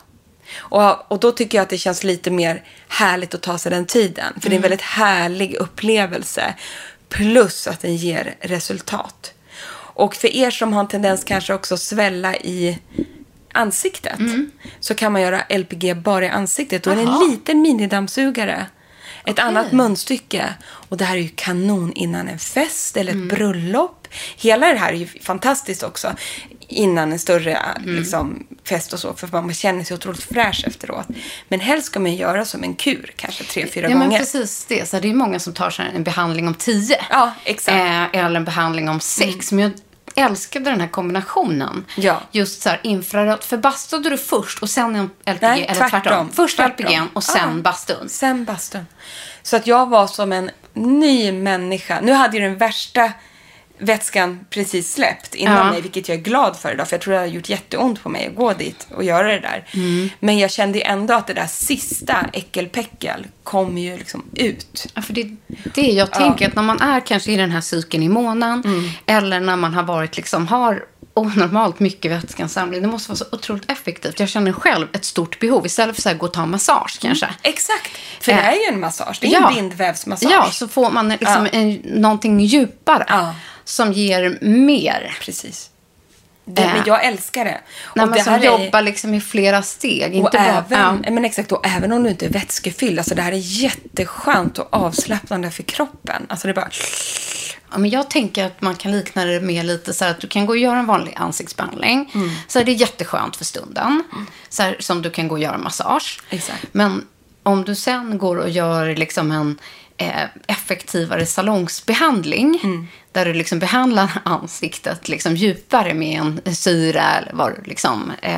Och, 0.57 1.12
och 1.12 1.19
då 1.19 1.31
tycker 1.31 1.57
jag 1.57 1.63
att 1.63 1.69
det 1.69 1.77
känns 1.77 2.03
lite 2.03 2.31
mer 2.31 2.63
härligt 2.88 3.33
att 3.33 3.41
ta 3.41 3.57
sig 3.57 3.71
den 3.71 3.86
tiden. 3.86 4.33
För 4.41 4.50
det 4.50 4.53
är 4.53 4.57
en 4.57 4.62
väldigt 4.62 4.81
härlig 4.81 5.55
upplevelse. 5.55 6.53
Plus 7.09 7.67
att 7.67 7.79
den 7.79 7.95
ger 7.95 8.36
resultat. 8.41 9.33
Och 10.00 10.15
för 10.15 10.36
er 10.36 10.51
som 10.51 10.74
har 10.74 10.79
en 10.79 10.88
tendens 10.88 11.24
kanske 11.24 11.53
också 11.53 11.74
att 11.74 11.79
svälla 11.79 12.36
i 12.36 12.79
ansiktet 13.53 14.19
så 14.79 14.95
kan 14.95 15.12
man 15.12 15.21
göra 15.21 15.41
LPG 15.50 15.95
bara 15.95 16.25
i 16.25 16.29
ansiktet. 16.29 16.83
Då 16.83 16.89
är 16.91 16.95
det 16.95 17.01
en 17.01 17.29
liten 17.29 17.62
minidammsugare. 17.62 18.65
Ett 19.25 19.39
annat 19.39 19.71
munstycke. 19.71 20.53
Och 20.62 20.98
det 20.98 21.05
här 21.05 21.15
är 21.15 21.21
ju 21.21 21.29
kanon 21.36 21.93
innan 21.93 22.27
en 22.27 22.39
fest 22.39 22.98
eller 22.98 23.12
ett 23.12 23.29
bröllop. 23.29 24.07
Hela 24.38 24.67
det 24.67 24.79
här 24.79 24.93
är 24.93 24.98
ju 24.98 25.07
fantastiskt 25.07 25.83
också. 25.83 26.15
Innan 26.72 27.12
en 27.12 27.20
större 27.20 27.58
liksom, 27.86 28.48
fest 28.64 28.94
och 28.94 29.00
så. 29.00 29.14
För 29.14 29.28
man 29.28 29.54
känner 29.54 29.84
sig 29.84 29.96
otroligt 29.96 30.24
fräsch 30.24 30.64
efteråt. 30.68 31.08
Men 31.48 31.60
helst 31.60 31.86
ska 31.88 32.00
man 32.00 32.16
göra 32.16 32.46
som 32.46 32.64
en 32.64 32.76
kur. 32.76 33.14
Kanske 33.16 33.44
tre, 33.44 33.68
fyra 33.68 33.90
Ja, 33.90 33.96
men 33.96 34.00
gånger. 34.08 34.20
precis 34.20 34.66
det. 34.66 34.90
Så 34.90 35.00
det 35.00 35.10
är 35.10 35.14
många 35.14 35.40
som 35.40 35.54
tar 35.54 35.92
en 35.96 36.04
behandling 36.04 36.48
om 36.48 36.54
tio. 36.54 37.02
Ja, 37.10 37.34
exakt. 37.44 37.76
Eh, 38.14 38.20
eller 38.26 38.36
en 38.40 38.46
behandling 38.46 38.90
om 38.90 39.00
sex. 39.00 39.52
Men 39.52 39.74
jag 40.16 40.26
älskade 40.26 40.70
den 40.70 40.82
här 40.82 40.88
kombinationen. 40.88 41.86
Ja. 41.98 42.22
Just 42.32 42.62
så 42.62 42.70
här 42.70 42.80
infrarött. 42.84 43.46
För 43.46 43.58
bastade 43.58 44.10
du 44.10 44.18
först 44.18 44.62
och 44.62 44.70
sen 44.70 44.96
en 44.96 45.06
LPG? 45.26 45.38
Nej, 45.42 45.66
eller 45.70 45.90
tvärtom? 45.90 46.32
Först 46.32 46.56
Tvärtom. 46.58 46.86
LPG 46.86 47.02
och 47.14 47.24
sen 47.24 47.56
Ja. 47.56 47.62
bastun. 47.62 48.10
Sen 48.10 48.46
bastun. 48.46 48.86
Så 49.44 49.56
att 49.56 49.68
jag 49.68 49.90
var 49.90 50.08
som 50.08 50.32
en 50.32 50.50
ny 50.74 51.32
människa. 51.32 52.00
Nu 52.02 52.12
hade 52.12 52.38
ju 52.38 52.44
den 52.44 52.58
värsta 52.58 53.12
vätskan 53.79 54.39
precis 54.50 54.93
släppt 54.93 55.36
innan 55.36 55.57
Ja. 55.57 55.71
mig, 55.71 55.81
vilket 55.81 56.09
jag 56.09 56.17
är 56.17 56.21
glad 56.21 56.57
för 56.57 56.74
idag. 56.74 56.88
För 56.88 56.95
jag 56.95 57.01
tror 57.01 57.13
det 57.13 57.19
hade 57.19 57.31
gjort 57.31 57.50
jätteont 57.50 58.03
på 58.03 58.09
mig 58.09 58.27
att 58.27 58.36
gå 58.36 58.53
dit 58.53 58.88
och 58.95 59.03
göra 59.03 59.27
det 59.27 59.39
där. 59.39 59.67
Mm. 59.74 60.09
Men 60.19 60.38
jag 60.39 60.51
kände 60.51 60.79
ändå 60.81 61.13
att 61.13 61.27
det 61.27 61.33
där 61.33 61.48
sista 61.48 62.25
äckelpäckel 62.33 63.27
kom 63.43 63.77
ju 63.77 63.98
liksom 63.98 64.24
ut. 64.36 64.88
Ja, 64.95 65.01
för 65.01 65.13
det, 65.13 65.36
det 65.75 65.81
jag 65.81 66.12
tänker 66.12 66.48
att 66.48 66.55
när 66.55 66.63
man 66.63 66.81
är 66.81 67.00
kanske 67.00 67.31
i 67.31 67.36
den 67.38 67.51
här 67.51 67.62
cykeln 67.62 68.03
i 68.03 68.09
månaden 68.09 68.63
Mm. 68.65 68.89
eller 69.05 69.39
när 69.39 69.55
man 69.55 69.74
har 69.74 69.83
varit 69.83 70.17
liksom 70.17 70.48
har 70.48 70.83
onormalt 71.13 71.80
mycket 71.80 72.12
vätskeansamling. 72.12 72.82
Det 72.82 72.88
måste 72.88 73.10
vara 73.10 73.18
så 73.18 73.25
otroligt 73.32 73.72
effektivt. 73.72 74.20
Jag 74.20 74.30
känner 74.30 74.51
själv 74.51 74.88
ett 74.94 75.06
stort 75.06 75.39
behov 75.39 75.66
istället 75.66 76.04
för 76.04 76.10
att 76.12 76.18
gå 76.18 76.25
och 76.25 76.34
ta 76.34 76.46
massage 76.46 76.98
kanske. 77.01 77.30
Exakt. 77.42 77.92
För 78.22 78.32
det 78.32 78.38
Eh, 78.39 78.48
är 78.48 78.54
ju 78.54 78.74
en 78.74 78.80
massage. 78.80 79.18
Det 79.22 79.28
är 79.28 79.32
ja. 79.32 79.50
en 79.50 79.56
bindvävsmassage. 79.56 80.32
Ja, 80.32 80.50
så 80.51 80.68
får 80.68 80.92
man 80.92 81.10
liksom 81.10 81.48
Ja. 81.51 81.60
en, 81.60 81.72
någonting 81.84 82.39
djupare 82.39 83.06
Ja. 83.08 83.36
som 83.63 83.94
ger 83.94 84.38
mer. 84.42 85.18
Precis. 85.22 85.70
Det, 86.51 86.62
Eh. 86.62 86.74
men 86.74 86.84
jag 86.86 87.06
älskar 87.06 87.46
det. 87.46 87.62
När 87.96 88.06
Och 88.06 88.12
det 88.13 88.24
som 88.24 88.34
här 88.34 88.39
är- 88.39 88.46
jobbar 88.46 88.82
liksom 88.82 89.13
i 89.13 89.22
flera 89.22 89.62
steg. 89.62 90.10
Och 90.10 90.15
Inte 90.15 90.29
bara, 90.38 90.46
även, 90.46 91.01
ja. 91.06 91.12
men 91.12 91.25
exakt, 91.25 91.51
och 91.51 91.68
även 91.68 91.91
om 91.91 92.03
du 92.03 92.10
inte 92.10 92.25
är 92.25 92.29
vätskefylld. 92.29 93.00
Alltså 93.00 93.15
det 93.15 93.22
här 93.22 93.32
är 93.32 93.38
jätteskönt 93.38 94.58
och 94.60 94.68
avslappnande 94.74 95.51
för 95.51 95.63
kroppen. 95.63 96.25
Alltså 96.29 96.48
det 96.48 96.51
är 96.51 96.56
bara... 96.56 96.70
Ja, 97.72 97.77
men 97.77 97.89
jag 97.89 98.10
tänker 98.10 98.46
att 98.46 98.62
man 98.62 98.75
kan 98.75 98.91
likna 98.91 99.25
det 99.25 99.39
med 99.41 99.65
lite 99.65 99.94
så 99.94 100.03
här 100.06 100.12
att 100.12 100.20
du 100.20 100.27
kan 100.27 100.46
gå 100.46 100.53
och 100.53 100.58
göra 100.58 100.79
en 100.79 100.86
vanlig 100.86 101.13
ansiktsbehandling. 101.18 102.12
Så 102.48 102.60
är 102.60 102.63
det 102.63 102.72
jätteskönt 102.72 103.36
för 103.36 103.46
stunden. 103.46 104.03
Så 104.50 104.63
här, 104.63 104.75
som 104.79 105.01
du 105.01 105.10
kan 105.10 105.27
gå 105.27 105.36
och 105.36 105.41
göra 105.41 105.58
massage. 105.58 106.22
Exakt. 106.29 106.65
Men 106.72 107.06
om 107.44 107.63
du 107.63 107.75
sen 107.75 108.18
går 108.18 108.36
och 108.38 108.50
gör 108.50 108.96
liksom 108.96 109.32
en 109.32 109.60
effektivare 110.48 111.25
salongsbehandling. 111.25 112.60
Där 113.12 113.25
du 113.25 113.34
liksom 113.34 113.60
behandlar 113.60 114.12
ansiktet 114.25 115.08
liksom 115.08 115.36
djupare 115.36 115.94
med 115.94 116.22
en 116.46 116.56
syra 116.56 117.01
eller 117.03 117.34
vad 117.34 117.56
du 117.56 117.62
liksom, 117.70 118.12
eh, 118.22 118.38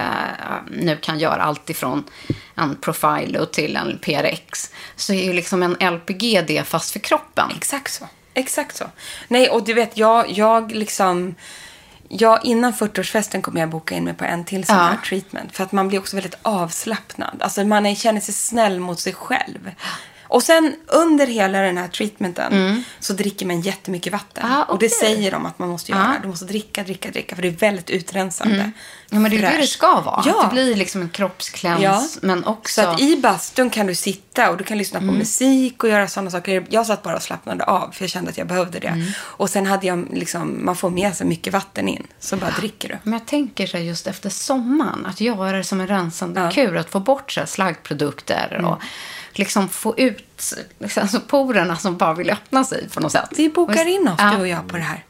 nu 0.72 0.98
kan 0.98 1.20
göra. 1.20 1.42
Allt 1.44 1.70
ifrån 1.70 2.04
en 2.56 2.76
Profilo 2.76 3.46
till 3.46 3.76
en 3.76 3.98
PRX. 4.02 4.72
Så 4.96 5.14
är 5.14 5.24
ju 5.26 5.34
liksom 5.34 5.64
en 5.64 5.94
LPG 5.94 6.42
det 6.48 6.64
fast 6.68 6.92
för 6.92 7.00
kroppen. 7.00 7.50
Exakt 7.58 7.94
så. 7.94 8.08
Exakt 8.34 8.76
så. 8.78 8.86
Nej, 9.28 9.50
och 9.50 9.64
du 9.66 9.74
vet, 9.74 9.98
jag, 9.98 10.30
jag 10.32 10.72
liksom... 10.72 11.36
Ja, 12.14 12.40
innan 12.44 12.74
40-årsfesten 12.74 13.42
kommer 13.42 13.60
jag 13.60 13.70
boka 13.70 13.96
in 13.96 14.04
mig 14.04 14.14
på 14.14 14.26
en 14.26 14.46
till 14.46 14.66
sån 14.66 14.76
Ja. 14.76 14.82
här 14.82 14.98
treatment. 14.98 15.56
För 15.56 15.64
att 15.64 15.72
man 15.72 15.88
blir 15.88 16.00
också 16.00 16.16
väldigt 16.18 16.38
avslappnad. 16.42 17.42
Alltså 17.42 17.64
man 17.64 17.86
är, 17.86 17.96
känner 17.96 18.22
sig 18.22 18.34
snäll 18.34 18.80
mot 18.80 19.00
sig 19.00 19.14
själv. 19.14 19.72
Och 20.32 20.44
sen 20.44 20.76
under 20.88 21.28
hela 21.28 21.60
den 21.62 21.78
här 21.78 21.88
treatmenten 21.88 22.84
så 23.00 23.14
dricker 23.14 23.46
man 23.46 23.62
jättemycket 23.62 24.14
vatten. 24.14 24.46
Ah, 24.52 24.64
Och 24.64 24.80
det 24.80 24.90
säger 24.90 25.32
de 25.32 25.46
att 25.46 25.60
man 25.60 25.70
måste 25.70 25.92
göra. 25.92 26.02
Ah. 26.08 26.22
Du 26.22 26.28
måste 26.28 26.46
dricka, 26.46 26.84
dricka, 26.84 27.12
dricka. 27.12 27.36
För 27.36 27.42
det 27.42 27.48
är 27.48 27.52
väldigt 27.52 27.90
utrensande. 27.90 28.72
Ja, 29.10 29.20
men 29.20 29.32
det 29.32 29.38
är 29.38 29.42
det 29.52 29.58
det 29.58 29.68
ska 29.68 30.02
vara. 30.02 30.24
Ja. 30.26 30.44
Det 30.44 30.54
blir 30.54 30.76
liksom 30.76 31.02
en 31.02 31.10
kroppskläns, 31.10 31.82
Ja. 31.82 32.04
men 32.22 32.46
också... 32.46 32.82
Så 32.82 32.88
att 32.88 33.02
i 33.02 33.18
bastun 33.18 33.70
kan 33.70 33.88
du 33.88 33.96
sitta 33.96 34.50
och 34.50 34.58
du 34.58 34.64
kan 34.64 34.78
lyssna 34.78 35.00
på 35.00 35.06
musik 35.06 35.84
och 35.84 35.90
göra 35.90 36.08
sådana 36.08 36.32
saker. 36.32 36.66
Jag 36.70 36.86
satt 36.86 37.04
bara 37.04 37.16
och 37.16 37.24
slappnade 37.24 37.64
av 37.64 37.92
för 37.92 38.04
jag 38.04 38.10
kände 38.12 38.30
att 38.32 38.38
jag 38.38 38.48
behövde 38.48 38.80
det. 38.80 39.06
Och 39.20 39.50
sen 39.50 39.66
hade 39.66 39.88
jag 39.88 40.08
liksom, 40.14 40.66
man 40.66 40.76
får 40.76 40.90
med 40.90 41.16
sig 41.16 41.28
mycket 41.28 41.54
vatten 41.54 41.88
in. 41.88 42.08
Så 42.20 42.36
bara 42.38 42.52
dricker 42.52 42.90
du. 42.90 42.98
Men 43.04 43.14
jag 43.14 43.26
tänker 43.28 43.68
så 43.68 43.78
här 43.78 43.84
just 43.84 44.08
efter 44.08 44.30
sommaren, 44.30 45.06
att 45.06 45.22
göra 45.22 45.58
det 45.58 45.64
som 45.64 45.82
en 45.82 45.88
rensande 45.88 46.42
Ja. 46.42 46.52
kur. 46.52 46.78
Att 46.78 46.90
få 46.90 47.00
bort 47.00 47.32
så 47.32 47.40
här 47.40 47.48
slaggprodukter 47.48 48.62
och 48.66 48.82
liksom 49.40 49.70
få 49.70 49.98
ut 49.98 50.54
liksom, 50.80 51.08
så 51.08 51.20
porerna 51.20 51.76
som 51.76 51.98
bara 51.98 52.14
vill 52.14 52.30
öppna 52.30 52.64
sig 52.64 52.90
på 52.90 53.00
något 53.00 53.12
sätt. 53.12 53.30
Vi 53.38 53.50
bokar 53.50 53.88
in 53.88 54.08
oss, 54.08 54.16
Ja. 54.20 54.32
du 54.32 54.38
och 54.42 54.48
jag, 54.48 54.68
på 54.68 54.78
det 54.78 54.84
här. 54.84 55.04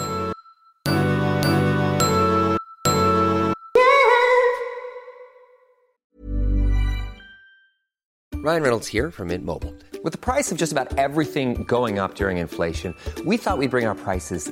Ryan 8.36 8.64
Reynolds 8.64 8.88
here 8.88 9.12
from 9.12 9.28
Mint 9.28 9.46
Mobile. 9.46 9.74
With 10.04 10.14
the 10.14 10.18
price 10.18 10.52
of 10.52 10.58
just 10.58 10.72
about 10.72 10.98
everything 10.98 11.64
going 11.66 12.00
up 12.00 12.16
during 12.16 12.38
inflation, 12.40 12.96
we 13.26 13.38
thought 13.38 13.60
we'd 13.60 13.70
bring 13.70 13.86
our 13.86 13.96
prices 13.96 14.52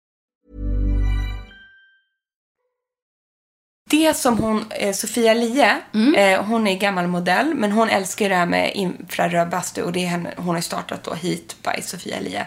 Det 3.91 4.13
som 4.17 4.37
hon, 4.37 4.65
eh, 4.71 4.93
Sofia 4.93 5.33
Lie, 5.33 5.77
Mm. 5.93 6.15
eh, 6.15 6.43
hon 6.45 6.67
är 6.67 6.77
gammal 6.77 7.07
modell, 7.07 7.53
men 7.55 7.71
hon 7.71 7.89
älskar 7.89 8.29
det 8.29 8.35
här 8.35 8.45
med 8.45 8.71
infraröd 8.75 9.49
bastu 9.49 9.81
och 9.81 9.91
det 9.91 10.03
är 10.03 10.07
henne, 10.07 10.33
hon 10.37 10.55
har 10.55 10.61
startat 10.61 11.03
då 11.03 11.13
Heat 11.13 11.55
by 11.63 11.81
Sofia 11.81 12.19
Lie. 12.19 12.45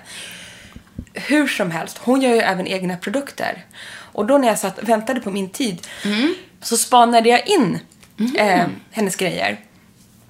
Hur 1.14 1.46
som 1.46 1.70
helst, 1.70 1.98
hon 2.02 2.20
gör 2.22 2.34
ju 2.34 2.40
även 2.40 2.66
egna 2.66 2.96
produkter. 2.96 3.64
Och 4.12 4.26
då 4.26 4.38
när 4.38 4.48
jag 4.48 4.58
satt 4.58 4.78
väntade 4.82 5.20
på 5.20 5.30
min 5.30 5.50
tid 5.50 5.86
Mm. 6.04 6.34
så 6.62 6.76
spanade 6.76 7.28
jag 7.28 7.46
in 7.48 7.78
eh, 8.38 8.66
hennes 8.90 9.16
grejer 9.16 9.60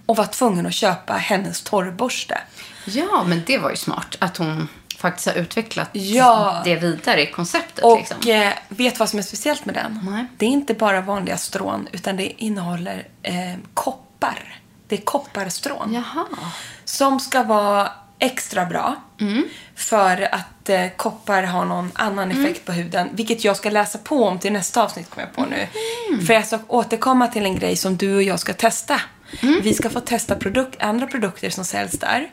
och 0.07 0.17
var 0.17 0.25
tvungen 0.27 0.67
att 0.67 0.75
köpa 0.75 1.13
hennes 1.13 1.63
torrborste. 1.63 2.39
Ja, 2.85 3.25
men 3.27 3.43
det 3.47 3.59
var 3.59 3.71
ju 3.71 3.77
smart 3.77 4.17
att 4.19 4.37
hon 4.37 4.69
faktiskt 4.99 5.27
har 5.29 5.35
utvecklat 5.35 5.89
Ja. 5.93 6.63
det 6.65 6.77
vidare 6.77 7.23
i 7.23 7.27
konceptet. 7.27 7.85
Och 7.85 7.97
liksom. 7.99 8.31
eh, 8.31 8.53
vet 8.69 8.99
vad 8.99 9.09
som 9.09 9.19
är 9.19 9.23
speciellt 9.23 9.65
med 9.65 9.75
den? 9.75 10.01
Nej. 10.11 10.25
Det 10.37 10.47
är 10.47 10.51
inte 10.51 10.75
bara 10.75 11.01
vanliga 11.01 11.37
strån, 11.39 11.89
utan 11.93 12.17
det 12.17 12.43
innehåller 12.45 13.07
eh, 13.23 13.35
koppar. 13.75 14.59
Det 14.89 14.97
är 14.97 15.01
kopparstrån. 15.01 15.95
Jaha. 15.95 16.25
Som 16.85 17.21
ska 17.21 17.43
vara 17.43 17.91
extra 18.19 18.65
bra. 18.65 18.97
För 19.75 20.35
att 20.35 20.69
eh, 20.69 20.87
koppar 20.97 21.43
har 21.43 21.65
någon 21.65 21.91
annan 21.95 22.31
effekt 22.31 22.65
på 22.65 22.73
huden. 22.73 23.09
Vilket 23.13 23.45
jag 23.45 23.57
ska 23.57 23.71
läsa 23.71 23.99
på 23.99 24.25
om 24.25 24.39
till 24.39 24.53
nästa 24.53 24.83
avsnitt 24.83 25.11
kommer 25.11 25.27
jag 25.27 25.35
på 25.37 25.45
nu. 25.51 25.69
För 26.27 26.35
jag 26.35 26.47
ska 26.47 26.59
återkomma 26.69 27.29
till 27.29 27.45
en 27.45 27.57
grej 27.59 27.77
som 27.77 27.97
du 27.97 28.15
och 28.17 28.23
jag 28.23 28.41
ska 28.41 28.53
testa. 28.55 29.01
Vi 29.63 29.75
ska 29.75 29.91
få 29.91 30.01
testa 30.01 30.35
produk- 30.35 30.77
andra 30.81 31.07
produkter 31.07 31.51
som 31.51 31.65
säljs 31.65 31.93
där. 31.93 32.29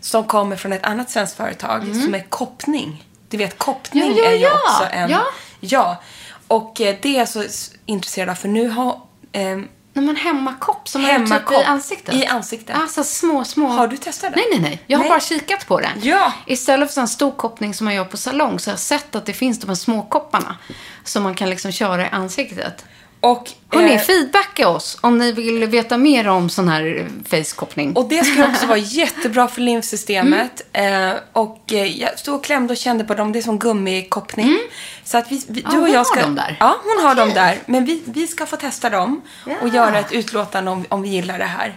Som 0.00 0.24
kommer 0.24 0.56
från 0.56 0.72
ett 0.72 0.84
annat 0.86 1.10
svenskt 1.10 1.36
företag 1.36 1.82
som 2.04 2.14
är 2.14 2.26
koppning. 2.28 3.04
Du 3.28 3.36
vet, 3.36 3.58
koppning 3.58 4.16
Ja, 4.16 4.22
ja, 4.22 4.30
är 4.30 4.36
ju 4.36 4.46
också 4.46 4.84
en... 4.90 5.10
Ja. 5.10 5.22
Ja. 5.60 6.02
Och 6.48 6.80
eh, 6.80 6.96
det 7.02 7.14
är 7.16 7.18
jag 7.18 7.28
så 7.28 7.44
intresserad 7.86 8.28
av 8.28 8.34
för 8.34 8.48
nu 8.48 8.68
har... 8.68 9.00
ehm, 9.32 9.68
När 9.92 10.02
man 10.02 10.16
hemmakopp 10.16 10.88
som 10.88 11.02
man 11.02 11.10
gör 11.10 11.38
typ 11.38 11.52
i 11.52 11.64
ansiktet. 11.64 12.14
I 12.14 12.26
ansiktet. 12.26 12.76
Alltså 12.76 13.04
små, 13.04 13.44
små. 13.44 13.66
Har 13.68 13.88
du 13.88 13.96
testat 13.96 14.32
det? 14.32 14.36
Nej, 14.36 14.46
nej, 14.50 14.60
nej. 14.60 14.82
Jag 14.86 14.98
har 14.98 15.02
Nej. 15.04 15.10
bara 15.10 15.20
kikat 15.20 15.66
på 15.66 15.80
den. 15.80 15.90
Ja. 16.02 16.32
Istället 16.46 16.94
för 16.94 17.00
en 17.00 17.08
stor 17.08 17.30
koppning 17.30 17.74
som 17.74 17.84
man 17.84 17.94
gör 17.94 18.04
på 18.04 18.16
salong 18.16 18.58
så 18.58 18.70
har 18.70 18.72
jag 18.72 18.80
sett 18.80 19.14
att 19.14 19.26
det 19.26 19.32
finns 19.32 19.60
de 19.60 19.68
här 19.68 19.74
små 19.74 20.02
kopparna 20.02 20.56
som 21.04 21.22
man 21.22 21.34
kan 21.34 21.50
liksom 21.50 21.72
köra 21.72 22.06
i 22.06 22.08
ansiktet. 22.10 22.84
Och, 23.20 23.50
Hörrni, 23.72 23.94
eh, 23.94 24.00
feedbacka 24.00 24.68
oss 24.68 24.98
om 25.00 25.18
ni 25.18 25.32
vill 25.32 25.66
veta 25.66 25.96
mer 25.96 26.28
om 26.28 26.50
sån 26.50 26.68
här 26.68 26.98
eh, 26.98 27.06
face-koppning. 27.30 27.92
Och 27.96 28.08
det 28.08 28.24
skulle 28.24 28.46
också 28.48 28.66
vara 28.66 28.78
jättebra 29.00 29.48
för 29.48 29.60
lymfsystemet. 29.60 30.62
Mm. 30.72 31.10
Eh, 31.12 31.16
och 31.32 31.72
eh, 31.72 32.00
jag 32.00 32.18
stod 32.18 32.34
och 32.34 32.44
klämde 32.44 32.72
och 32.72 32.76
kände 32.76 33.04
på 33.04 33.14
dem. 33.14 33.32
Det 33.32 33.38
är 33.38 33.42
som 33.42 33.58
gummikoppning. 33.58 34.58
Så 35.04 35.18
att 35.18 35.32
vi, 35.32 35.44
vi, 35.48 35.60
Mm. 35.60 35.64
Ja, 35.64 35.70
du 35.72 35.76
och 35.76 35.82
hon 35.82 35.92
jag 35.92 36.00
har 36.00 36.04
ska... 36.04 36.20
dem 36.22 36.34
där. 36.34 36.56
Ja, 36.60 36.76
hon 36.84 37.04
har 37.06 37.14
dem 37.14 37.30
där. 37.34 37.58
Men 37.66 37.84
vi, 37.84 38.02
vi 38.04 38.26
ska 38.26 38.46
få 38.46 38.56
testa 38.56 38.90
dem 38.90 39.20
och 39.60 39.68
Ja. 39.68 39.74
göra 39.74 39.98
ett 39.98 40.12
utlåtande 40.12 40.70
om, 40.70 40.84
om 40.88 41.02
vi 41.02 41.08
gillar 41.08 41.38
det 41.38 41.44
här. 41.44 41.74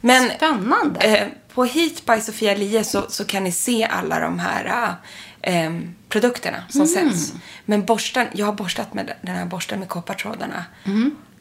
Men 0.00 0.30
Spännande. 0.36 1.00
eh, 1.00 1.26
på 1.54 1.64
Heat 1.64 2.06
by 2.06 2.20
Sofia 2.20 2.54
Lie 2.54 2.84
så, 2.84 3.02
så 3.08 3.24
kan 3.24 3.44
ni 3.44 3.52
se 3.52 3.88
alla 3.92 4.20
de 4.20 4.38
här 4.38 4.94
eh, 5.42 5.70
produkterna 6.08 6.62
som 6.68 6.80
Mm. 6.80 6.92
säljs. 6.94 7.32
Men 7.64 7.84
borsten, 7.84 8.26
jag 8.32 8.46
har 8.46 8.52
borstat 8.52 8.94
med 8.94 9.12
den 9.22 9.36
här 9.36 9.46
borsten 9.46 9.78
med 9.78 9.88
koppartrådarna. 9.88 10.64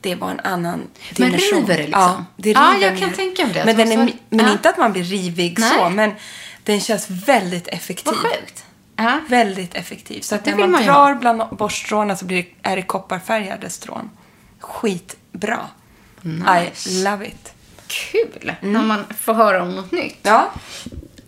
Det 0.02 0.16
var 0.16 0.30
en 0.32 0.40
annan 0.40 0.74
Mm. 0.74 0.88
Men 1.18 1.32
dimension. 1.32 1.60
river 1.60 1.78
det 1.78 1.84
liksom? 1.84 2.02
Ja, 2.02 2.26
det 2.38 2.50
river 2.50 2.78
jag 2.82 3.00
kan 3.00 3.10
mer. 3.10 3.16
tänka 3.16 3.46
mig 3.46 3.54
det. 3.54 3.66
Men, 3.66 3.78
den 3.78 3.92
är, 3.92 4.08
så- 4.08 4.14
men 4.30 4.46
ja. 4.46 4.52
inte 4.52 4.70
att 4.70 4.78
man 4.78 4.92
blir 4.94 5.04
rivig 5.04 5.60
Nej. 5.60 5.72
så, 5.78 5.90
men 5.90 6.12
den 6.64 6.80
känns 6.80 7.10
väldigt 7.10 7.68
effektiv. 7.68 8.06
Vad 8.14 8.16
sjukt. 8.32 8.66
Ja. 8.96 9.20
Väldigt 9.30 9.76
effektiv. 9.76 10.22
Så 10.22 10.36
att 10.36 10.44
Det 10.46 10.52
när 10.52 10.58
man, 10.58 10.72
man 10.72 10.84
drar 10.84 11.16
bland 11.16 11.44
borststråna 11.58 12.16
så 12.16 12.26
blir 12.26 12.38
det, 12.44 12.70
är 12.70 12.76
det 12.76 12.82
kopparfärgade 12.82 13.70
strån. 13.70 14.10
Skitbra. 14.60 15.60
Nice. 16.22 16.90
I 16.90 17.04
love 17.04 17.28
it. 17.28 17.54
Kul 17.88 18.54
när 18.62 18.82
man 18.82 19.06
får 19.20 19.34
höra 19.34 19.64
om 19.64 19.76
något 19.76 19.92
nytt. 19.92 20.18
Ja. 20.24 20.52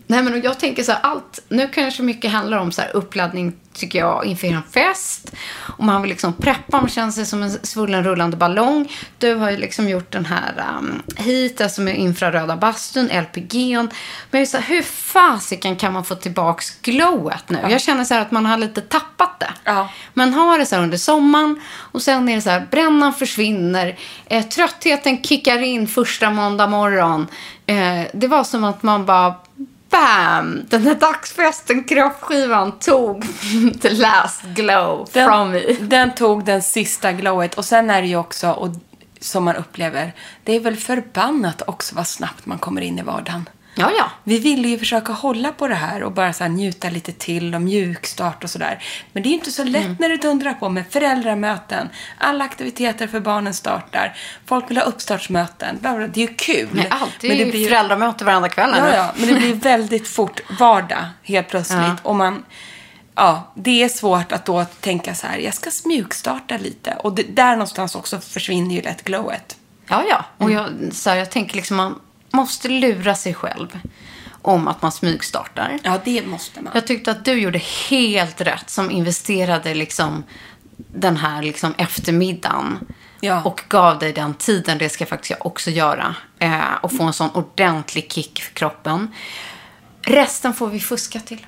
Nej, 0.06 0.22
men 0.22 0.42
jag 0.42 0.58
tänker 0.58 0.82
så 0.82 0.92
här, 0.92 1.00
allt, 1.02 1.40
nu 1.48 1.68
kanske 1.68 2.02
mycket 2.02 2.30
handlar 2.30 2.58
om 2.58 2.72
så 2.72 2.82
här 2.82 2.96
uppladdning, 2.96 3.52
tycker 3.72 3.98
jag, 3.98 4.26
inför 4.26 4.46
en 4.46 4.62
fest. 4.62 5.32
Och 5.78 5.84
man 5.84 6.02
vill 6.02 6.08
liksom 6.08 6.32
preppa, 6.32 6.80
man 6.80 6.88
känner 6.88 7.10
sig 7.10 7.26
som 7.26 7.42
en 7.42 7.50
svullen 7.50 8.04
rullande 8.04 8.36
ballong. 8.36 8.92
Du 9.18 9.34
har 9.34 9.50
ju 9.50 9.56
liksom 9.56 9.88
gjort 9.88 10.12
den 10.12 10.26
här 10.26 10.64
um, 10.78 11.02
hit, 11.16 11.60
alltså 11.60 11.80
med 11.80 11.98
infraröda 11.98 12.56
bastun, 12.56 13.06
LPG. 13.06 13.76
Men 13.76 13.90
jag 14.30 14.40
är 14.40 14.46
så 14.46 14.56
här, 14.56 14.74
hur 14.74 14.82
fasiken 14.82 15.76
kan 15.76 15.92
man 15.92 16.04
få 16.04 16.14
tillbaks 16.14 16.80
glowet 16.80 17.50
nu? 17.50 17.58
Jag 17.70 17.80
känner 17.80 18.04
så 18.04 18.14
här 18.14 18.22
att 18.22 18.30
man 18.30 18.46
har 18.46 18.56
lite 18.56 18.80
tappat 18.80 19.40
det. 19.40 19.50
Ja. 19.64 19.88
Man 20.14 20.32
har 20.32 20.58
det 20.58 20.66
så 20.66 20.76
här 20.76 20.82
under 20.82 20.98
sommaren 20.98 21.60
och 21.76 22.02
sen 22.02 22.28
är 22.28 22.36
det 22.36 22.42
så 22.42 22.50
här, 22.50 22.66
brännan 22.70 23.14
försvinner, 23.14 23.98
eh, 24.26 24.44
tröttheten 24.46 25.22
kickar 25.22 25.62
in 25.62 25.88
första 25.88 26.30
måndag 26.30 26.66
morgon. 26.66 27.26
Eh, 27.66 28.02
det 28.14 28.28
var 28.28 28.44
som 28.44 28.64
att 28.64 28.82
man 28.82 29.06
bara, 29.06 29.34
bam! 29.90 30.64
Den 30.68 30.82
här 30.82 30.94
dagsfesten, 30.94 31.84
kroppsskivan, 31.84 32.78
tog 32.78 33.24
the 33.80 33.90
last 33.90 34.42
glow 34.42 35.06
from 35.06 35.50
me. 35.50 35.60
Den, 35.60 35.88
den 35.88 36.14
tog 36.14 36.44
den 36.44 36.62
sista 36.62 37.12
glowet. 37.12 37.54
Och 37.54 37.64
sen 37.64 37.90
är 37.90 38.02
det 38.02 38.08
ju 38.08 38.16
också, 38.16 38.50
och, 38.50 38.68
som 39.20 39.44
man 39.44 39.56
upplever, 39.56 40.12
det 40.44 40.52
är 40.52 40.60
väl 40.60 40.76
förbannat 40.76 41.62
också 41.66 41.94
vad 41.94 42.08
snabbt 42.08 42.46
man 42.46 42.58
kommer 42.58 42.80
in 42.80 42.98
i 42.98 43.02
vardagen. 43.02 43.48
Ja, 43.74 43.90
ja. 43.98 44.10
Vi 44.24 44.38
ville 44.38 44.68
ju 44.68 44.78
försöka 44.78 45.12
hålla 45.12 45.52
på 45.52 45.68
det 45.68 45.74
här 45.74 46.02
och 46.02 46.12
bara 46.12 46.32
så 46.32 46.48
njuta 46.48 46.90
lite 46.90 47.12
till 47.12 47.54
och 47.54 47.62
mjukstart 47.62 48.44
och 48.44 48.50
sådär. 48.50 48.82
Men 49.12 49.22
det 49.22 49.28
är 49.28 49.30
inte 49.34 49.50
så 49.50 49.64
lätt 49.64 49.84
Mm. 49.84 49.96
när 50.00 50.08
det 50.08 50.16
dundrar 50.16 50.54
på 50.54 50.68
med 50.68 50.84
föräldramöten. 50.90 51.88
Alla 52.18 52.44
aktiviteter 52.44 53.06
för 53.06 53.20
barnen 53.20 53.54
startar. 53.54 54.16
Folk 54.46 54.70
vill 54.70 54.76
ha 54.76 54.84
uppstartsmöten. 54.84 55.78
Bla 55.80 55.96
bla. 55.96 56.06
Det 56.06 56.22
är 56.22 56.28
ju 56.28 56.34
kul. 56.34 56.68
Nej, 56.72 56.86
alltid 56.90 57.30
men 57.30 57.38
det 57.38 57.44
ju 57.44 57.50
blir 57.50 57.68
föräldramöte 57.68 58.24
varenda 58.24 58.48
kväll. 58.48 58.74
ja, 58.76 58.94
ja, 58.94 59.12
men 59.16 59.28
det 59.28 59.34
blir 59.34 59.54
väldigt 59.54 60.08
fort 60.08 60.40
vardag 60.58 61.04
helt 61.22 61.48
plötsligt. 61.48 61.78
Ja. 61.80 61.96
Och 62.02 62.16
man, 62.16 62.44
ja, 63.14 63.52
det 63.54 63.82
är 63.82 63.88
svårt 63.88 64.32
att 64.32 64.44
då 64.44 64.64
tänka 64.80 65.14
så 65.14 65.26
här, 65.26 65.38
jag 65.38 65.54
ska 65.54 65.70
mjukstarta 65.84 66.56
lite. 66.56 66.96
Och 67.00 67.14
det, 67.14 67.22
där 67.22 67.50
någonstans 67.52 67.94
också 67.94 68.20
försvinner 68.20 68.74
ju 68.74 68.82
lätt 68.82 69.04
glowet. 69.04 69.56
Ja, 69.88 70.02
ja. 70.08 70.24
Och 70.38 70.50
jag, 70.50 70.68
så 70.92 71.10
här, 71.10 71.16
jag 71.16 71.30
tänker 71.30 71.56
liksom 71.56 71.76
man 71.76 72.00
måste 72.34 72.68
lura 72.68 73.14
sig 73.14 73.34
själv 73.34 73.78
om 74.42 74.68
att 74.68 74.82
man 74.82 74.92
smygstartar. 74.92 75.78
Ja, 75.82 76.00
det 76.04 76.26
måste 76.26 76.60
man. 76.62 76.72
Jag 76.74 76.86
tyckte 76.86 77.10
att 77.10 77.24
du 77.24 77.32
gjorde 77.32 77.58
helt 77.90 78.40
rätt 78.40 78.70
som 78.70 78.90
investerade 78.90 79.74
liksom 79.74 80.24
den 80.76 81.16
här 81.16 81.42
liksom 81.42 81.74
eftermiddagen. 81.78 82.78
Ja. 83.20 83.42
Och 83.42 83.62
gav 83.68 83.98
dig 83.98 84.12
den 84.12 84.34
tiden, 84.34 84.78
det 84.78 84.88
ska 84.88 85.06
faktiskt 85.06 85.30
jag 85.30 85.46
också 85.46 85.70
göra. 85.70 86.14
Eh, 86.38 86.60
och 86.82 86.92
få 86.96 87.02
en 87.02 87.12
sån 87.12 87.30
ordentlig 87.30 88.12
kick 88.12 88.42
för 88.42 88.54
kroppen. 88.54 89.14
Resten 90.02 90.54
får 90.54 90.68
vi 90.68 90.80
fuska 90.80 91.20
till. 91.20 91.46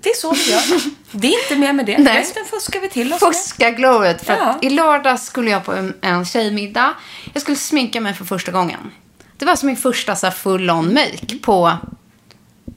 Det 0.00 0.08
är 0.10 0.14
så 0.14 0.32
vi 0.32 0.50
gör. 0.50 0.62
Det 1.10 1.26
är 1.28 1.42
inte 1.42 1.56
mer 1.56 1.72
med 1.72 1.86
det. 1.86 1.98
Nej. 1.98 2.18
Resten 2.18 2.44
fuskar 2.44 2.80
vi 2.80 2.88
till 2.88 3.12
oss. 3.12 3.20
Fuska 3.20 3.70
glowet. 3.70 4.26
För 4.26 4.36
Ja. 4.36 4.58
i 4.62 4.70
lördags 4.70 5.26
skulle 5.26 5.50
jag 5.50 5.64
på 5.64 5.72
en, 5.72 5.94
en 6.00 6.24
tjejmiddag. 6.24 6.94
Jag 7.32 7.42
skulle 7.42 7.56
sminka 7.56 8.00
mig 8.00 8.14
för 8.14 8.24
första 8.24 8.52
gången. 8.52 8.90
Det 9.38 9.44
var 9.44 9.56
som 9.56 9.66
min 9.66 9.76
första 9.76 10.16
så 10.16 10.26
här, 10.26 10.32
full 10.32 10.70
on 10.70 10.94
make 10.94 11.38
på 11.42 11.76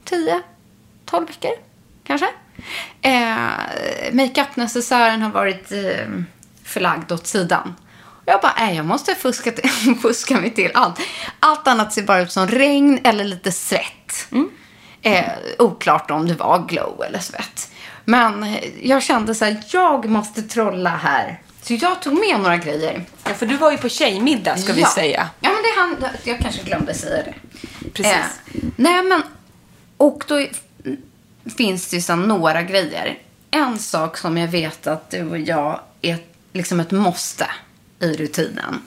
10, 0.03 0.41
12 1.05 1.27
veckor 1.27 1.51
kanske. 2.03 2.27
Eh, 3.01 4.11
Makeup-necessären 4.11 5.21
har 5.21 5.31
varit 5.31 5.71
eh, 5.71 6.07
förlagd 6.63 7.11
åt 7.11 7.27
sidan. 7.27 7.75
Och 8.03 8.23
jag 8.25 8.41
bara, 8.41 8.53
nej, 8.57 8.75
jag 8.75 8.85
måste 8.85 9.15
fuska, 9.15 9.51
till, 9.51 9.95
fuska 10.01 10.37
mig 10.37 10.53
till 10.53 10.71
allt. 10.73 10.99
Allt 11.39 11.67
annat 11.67 11.93
ser 11.93 12.03
bara 12.03 12.21
ut 12.21 12.31
som 12.31 12.47
regn 12.47 12.99
eller 13.03 13.23
lite 13.23 13.51
svett. 13.51 14.27
Eh, 15.01 15.31
oklart 15.59 16.11
om 16.11 16.27
det 16.27 16.33
var 16.33 16.65
glow 16.67 17.03
eller 17.07 17.19
svett. 17.19 17.71
Men 18.05 18.57
jag 18.81 19.03
kände 19.03 19.35
så 19.35 19.45
här, 19.45 19.63
jag 19.71 20.09
måste 20.09 20.41
trolla 20.41 20.89
här. 20.89 21.41
Så 21.61 21.73
jag 21.73 22.01
tog 22.01 22.13
med 22.13 22.39
några 22.39 22.57
grejer. 22.57 23.05
Ja, 23.23 23.33
för 23.33 23.45
du 23.45 23.57
var 23.57 23.71
ju 23.71 23.77
på 23.77 23.89
tjejmiddag, 23.89 24.57
ska 24.57 24.73
vi 24.73 24.81
Ja. 24.81 24.91
säga. 24.95 25.29
Ja, 25.39 25.49
men 25.49 25.61
det 25.63 25.79
han, 25.79 26.11
jag 26.23 26.39
kanske 26.39 26.63
glömde 26.63 26.93
säga 26.93 27.23
det. 27.23 27.33
Precis. 27.93 28.13
Eh, 28.13 28.61
nej, 28.75 29.03
men 29.03 29.23
och 29.97 30.23
då 30.27 30.47
finns 31.57 31.87
det 31.89 31.95
ju 31.95 32.01
så 32.01 32.15
några 32.15 32.61
grejer. 32.61 33.17
En 33.51 33.79
sak 33.79 34.17
som 34.17 34.37
jag 34.37 34.47
vet 34.47 34.87
att 34.87 35.09
du 35.09 35.29
och 35.29 35.37
jag 35.39 35.79
är 36.01 36.17
liksom 36.53 36.79
ett 36.79 36.91
måste 36.91 37.47
i 37.99 38.13
rutinen. 38.13 38.81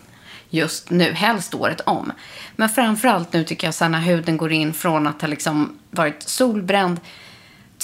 Just 0.51 0.91
nu, 0.91 1.13
helst 1.13 1.55
året 1.55 1.81
om. 1.81 2.13
Men 2.57 2.69
framförallt 2.69 3.33
nu 3.33 3.45
tycker 3.45 3.67
jag 3.67 3.75
så 3.75 3.85
här 3.85 3.89
när 3.91 4.01
huden 4.01 4.37
går 4.37 4.53
in 4.53 4.73
från 4.75 5.07
att 5.07 5.21
ha 5.21 5.29
liksom 5.29 5.79
varit 5.91 6.23
solbränd 6.29 7.01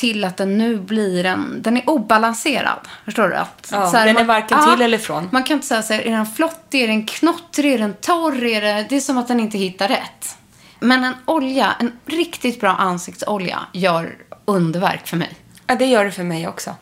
till 0.00 0.24
att 0.24 0.36
den 0.36 0.58
nu 0.58 0.76
blir 0.76 1.26
en, 1.26 1.62
den 1.62 1.76
är 1.76 1.90
obalanserad. 1.90 2.78
Förstår 3.04 3.28
du? 3.28 3.34
Att, 3.34 3.68
Ja, 3.72 3.90
så 3.90 3.96
här, 3.96 4.06
den 4.06 4.16
är 4.16 4.20
man- 4.20 4.26
varken 4.26 4.58
till 4.74 4.82
eller 4.84 4.98
från. 4.98 5.28
Man 5.32 5.44
kan 5.44 5.54
inte 5.54 5.66
säga 5.66 5.82
så 5.82 5.92
här, 5.94 6.00
är 6.06 6.10
den 6.10 6.26
flottig, 6.26 6.82
är 6.82 6.88
den 6.88 7.06
knottrig, 7.06 7.72
är 7.74 7.78
den 7.78 7.94
torr? 7.94 8.44
Är 8.44 8.60
det, 8.60 8.86
det 8.88 8.96
är 8.96 9.00
som 9.00 9.18
att 9.18 9.28
den 9.28 9.40
inte 9.40 9.58
hittar 9.58 9.88
rätt. 9.88 10.36
Men 10.80 11.04
en 11.04 11.14
olja, 11.24 11.74
en 11.80 11.92
riktigt 12.06 12.60
bra 12.60 12.70
ansiktsolja 12.70 13.58
gör 13.72 14.14
underverk 14.44 15.06
för 15.06 15.16
mig. 15.16 15.30
Ja, 15.66 15.74
det 15.74 15.86
gör 15.86 16.04
det 16.04 16.10
för 16.12 16.22
mig 16.24 16.48
också. 16.48 16.74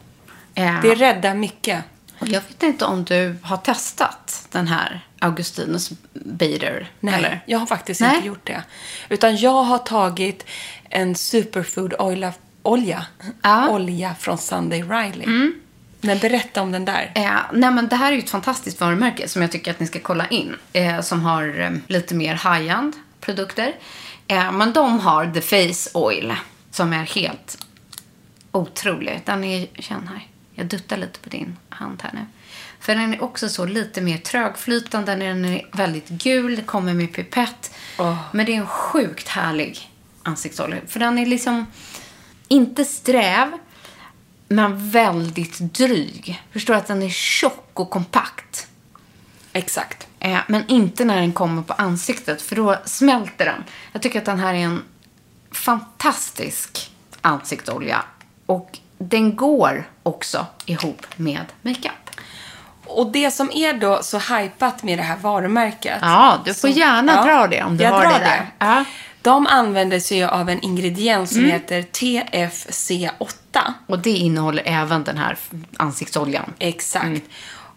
Eh, 0.54 0.81
Det 0.83 0.94
räddar 0.94 1.35
mycket. 1.35 1.85
och 2.18 2.28
jag 2.28 2.40
vet 2.48 2.62
inte 2.62 2.85
om 2.85 3.04
du 3.04 3.37
har 3.42 3.57
testat 3.57 4.46
den 4.50 4.68
här 4.68 5.00
Augustinus 5.20 5.90
Bader. 6.12 6.90
Nej, 7.00 7.14
eller? 7.14 7.40
jag 7.46 7.59
har 7.59 7.66
faktiskt 7.66 8.00
Nej. 8.00 8.14
inte 8.16 8.26
gjort 8.26 8.46
det. 8.46 8.62
Utan 9.09 9.37
jag 9.37 9.62
har 9.62 9.78
tagit 9.78 10.46
en 10.90 11.14
superfood 11.14 11.94
olja, 11.98 12.33
olja, 12.68 13.07
Ja. 13.42 13.59
Mm. 13.62 13.70
olja 13.70 14.14
från 14.14 14.38
Sunday 14.38 14.83
Riley. 14.83 15.52
Men 16.00 16.18
berätta 16.18 16.62
om 16.62 16.72
den 16.72 16.85
där. 16.85 17.12
Eh, 17.14 17.31
nej 17.52 17.70
men 17.70 17.88
det 17.88 17.96
här 17.96 18.12
är 18.12 18.16
ju 18.16 18.22
ett 18.22 18.31
fantastiskt 18.31 18.81
varumärke 18.81 19.28
som 19.28 19.42
jag 19.42 19.52
tycker 19.52 19.70
att 19.70 19.81
ni 19.81 19.87
ska 19.87 19.98
kolla 20.00 20.26
in. 20.28 20.54
Eh, 20.72 21.00
som 21.00 21.20
har 21.22 21.61
eh, 21.61 21.70
lite 21.87 22.14
mer 22.14 22.35
high-end 22.35 22.96
produkter. 23.20 23.74
Eh, 24.26 24.52
men 24.52 24.72
de 24.72 25.00
har 25.00 25.26
The 25.26 25.40
Face 25.40 25.90
Oil 25.98 26.35
som 26.70 26.92
är 26.92 27.04
helt 27.04 27.59
otrolig. 28.52 29.20
Den 29.24 29.44
är, 29.44 29.66
känn 29.78 30.09
här, 30.09 30.26
jag 30.54 30.66
duttar 30.66 30.96
lite 30.96 31.18
på 31.20 31.28
din 31.28 31.57
hand 31.68 32.02
här 32.02 32.11
nu. 32.14 32.20
För 32.81 32.94
den 32.94 33.14
är 33.14 33.22
också 33.22 33.48
så 33.48 33.64
lite 33.66 34.00
mer 34.00 34.18
trögflytande, 34.18 35.14
den 35.14 35.44
är 35.44 35.66
väldigt 35.72 36.09
gul, 36.09 36.62
kommer 36.62 36.94
med 36.94 37.12
pipett. 37.12 37.74
Men 38.33 38.46
det 38.46 38.52
är 38.52 38.57
en 38.57 38.66
sjukt 38.66 39.28
härlig 39.28 39.90
ansiktsolja. 40.22 40.76
För 40.88 41.00
den 41.00 41.18
är 41.18 41.26
liksom 41.26 41.66
inte 42.48 42.84
sträv, 42.84 43.52
men 44.48 44.90
väldigt 44.90 45.58
dryg. 45.58 46.42
Förstår 46.52 46.74
att 46.74 46.87
den 46.87 47.02
är 47.02 47.08
tjock 47.08 47.70
och 47.74 47.90
kompakt. 47.90 48.68
Exakt. 49.52 50.06
Eh, 50.20 50.38
men 50.46 50.64
inte 50.68 51.04
när 51.04 51.16
den 51.20 51.32
kommer 51.32 51.62
på 51.62 51.72
ansiktet, 51.72 52.42
för 52.42 52.56
då 52.56 52.76
smälter 52.84 53.44
den. 53.44 53.64
Jag 53.92 54.02
tycker 54.02 54.18
att 54.18 54.24
den 54.24 54.38
här 54.38 54.54
är 54.54 54.58
en 54.58 54.82
fantastisk 55.50 56.90
ansiktsolja. 57.20 58.04
Och 58.46 58.78
den 58.98 59.37
går 59.37 59.88
också 60.02 60.46
ihop 60.66 61.06
med 61.16 61.44
makeup. 61.62 61.92
Och 62.87 63.12
det 63.12 63.30
som 63.30 63.50
är 63.54 63.72
då 63.72 64.02
så 64.02 64.18
hypat 64.18 64.82
med 64.82 64.98
det 64.98 65.02
här 65.02 65.16
varumärket. 65.16 65.98
Ja, 66.02 66.42
du 66.44 66.54
får 66.54 66.70
gärna 66.70 67.24
dra 67.24 67.46
det 67.46 67.62
om 67.62 67.76
du 67.76 67.84
jag 67.84 67.90
har 67.90 68.00
drar 68.00 68.12
det 68.12 68.18
där. 68.18 68.46
Ja. 68.58 68.84
De 69.28 69.46
använder 69.46 70.00
sig 70.00 70.24
av 70.24 70.50
en 70.50 70.60
ingrediens 70.60 71.30
som 71.30 71.38
Mm. 71.38 71.50
heter 71.50 71.82
TFC8. 71.82 73.72
Och 73.86 73.98
det 73.98 74.10
innehåller 74.10 74.62
även 74.66 75.04
den 75.04 75.18
här 75.18 75.36
ansiktsoljan. 75.76 76.52
Exakt. 76.58 77.04
Mm. 77.06 77.20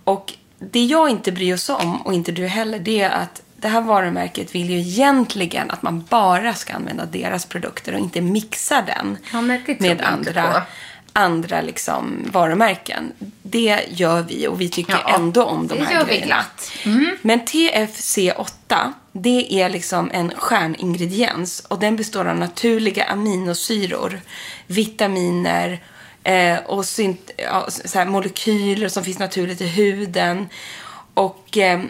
Och 0.04 0.34
det 0.60 0.86
jag 0.86 1.10
inte 1.10 1.32
bryr 1.32 1.54
oss 1.54 1.70
om, 1.70 2.02
och 2.02 2.14
inte 2.14 2.32
du 2.32 2.48
heller, 2.48 2.80
det 2.80 3.02
är 3.02 3.10
att 3.10 3.42
det 3.58 3.68
här 3.68 3.82
varumärket 3.82 4.56
vill 4.56 4.70
ju 4.70 4.78
egentligen 4.80 5.72
att 5.72 5.82
man 5.82 6.06
bara 6.10 6.54
ska 6.54 6.74
använda 6.74 7.06
deras 7.06 7.46
produkter 7.46 7.94
och 7.94 8.00
inte 8.00 8.22
mixa 8.22 8.82
den 8.82 9.18
Ja, 9.34 9.42
med 9.42 10.02
andra, 10.02 10.52
på. 10.54 10.62
Andra 11.14 11.62
liksom 11.62 12.30
varumärken. 12.32 13.12
Det 13.44 13.80
gör 13.90 14.22
vi 14.22 14.48
och 14.48 14.62
vi 14.62 14.70
tycker 14.70 14.94
Ja, 14.94 15.16
ändå 15.16 15.44
om 15.44 15.68
de 15.68 15.80
här 15.86 16.06
grejerna. 16.06 16.46
Mm. 16.84 17.18
Men 17.22 17.40
TFC8, 17.40 18.94
det 19.12 19.54
är 19.54 19.70
liksom 19.70 20.12
en 20.14 20.32
stjärningrediens 20.36 21.60
och 21.60 21.80
den 21.80 21.96
består 21.96 22.28
av 22.28 22.38
naturliga 22.38 23.04
aminosyror, 23.04 24.22
vitaminer 24.68 25.80
eh, 26.24 26.58
och 26.58 26.86
synt, 26.86 27.32
ja, 27.38 28.06
molekyler 28.06 28.90
som 28.90 29.04
finns 29.04 29.20
naturligt 29.20 29.62
i 29.62 29.68
huden. 29.68 30.50
Och 31.14 31.58
eh, 31.58 31.82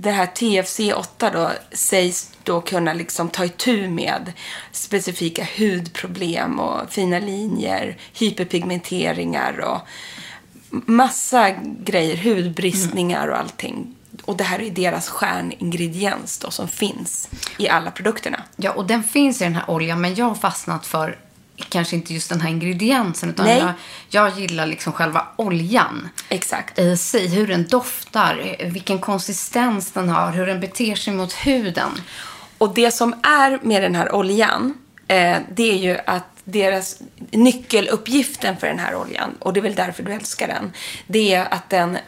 det 0.00 0.10
här 0.10 0.26
TFC8 0.26 1.32
då 1.32 1.50
sägs 1.72 2.32
då 2.42 2.60
kunna 2.60 2.92
liksom 2.92 3.28
ta 3.28 3.44
itu 3.44 3.88
med 3.88 4.32
specifika 4.72 5.46
hudproblem 5.58 6.60
och 6.60 6.90
fina 6.90 7.18
linjer, 7.18 7.96
hyperpigmenteringar 8.12 9.60
och 9.60 9.80
massa 10.70 11.50
grejer, 11.78 12.16
hudbristningar 12.16 13.28
och 13.28 13.38
allting. 13.38 13.94
Och 14.24 14.36
det 14.36 14.44
här 14.44 14.62
är 14.62 14.70
deras 14.70 15.08
stjärningrediens 15.08 16.38
då 16.38 16.50
som 16.50 16.68
finns 16.68 17.28
i 17.58 17.68
alla 17.68 17.90
produkterna. 17.90 18.42
Ja, 18.56 18.72
och 18.72 18.86
den 18.86 19.04
finns 19.04 19.40
i 19.40 19.44
den 19.44 19.54
här 19.54 19.70
oljan, 19.70 20.00
men 20.00 20.14
jag 20.14 20.26
har 20.26 20.34
fastnat 20.34 20.86
för 20.86 21.18
kanske 21.68 21.96
inte 21.96 22.14
just 22.14 22.28
den 22.28 22.40
här 22.40 22.50
ingrediensen, 22.50 23.30
utan 23.30 23.46
Nej. 23.46 23.58
jag, 23.58 23.72
jag 24.10 24.40
gillar 24.40 24.66
liksom 24.66 24.92
själva 24.92 25.26
oljan. 25.36 26.08
Exakt. 26.28 26.78
I 26.78 26.96
sig, 26.96 27.28
hur 27.28 27.46
den 27.46 27.68
doftar, 27.68 28.56
vilken 28.64 28.98
konsistens 28.98 29.92
den 29.92 30.08
har, 30.08 30.32
hur 30.32 30.46
den 30.46 30.60
beter 30.60 30.94
sig 30.94 31.12
mot 31.12 31.32
huden. 31.32 31.90
Och 32.58 32.74
det 32.74 32.90
som 32.90 33.12
är 33.22 33.58
med 33.62 33.82
den 33.82 33.94
här 33.94 34.14
oljan, 34.14 34.74
eh, 35.08 35.36
det 35.54 35.70
är 35.70 35.76
ju 35.76 35.98
att 36.06 36.24
deras 36.44 36.96
nyckeluppgiften 37.30 38.56
för 38.56 38.66
den 38.66 38.78
här 38.78 38.94
oljan, 38.94 39.34
och 39.38 39.52
det 39.52 39.60
är 39.60 39.62
väl 39.62 39.74
därför 39.74 40.02
du 40.02 40.12
älskar 40.12 40.48
den, 40.48 40.72
det 41.06 41.34
är 41.34 41.54
att 41.54 41.70
den 41.70 41.98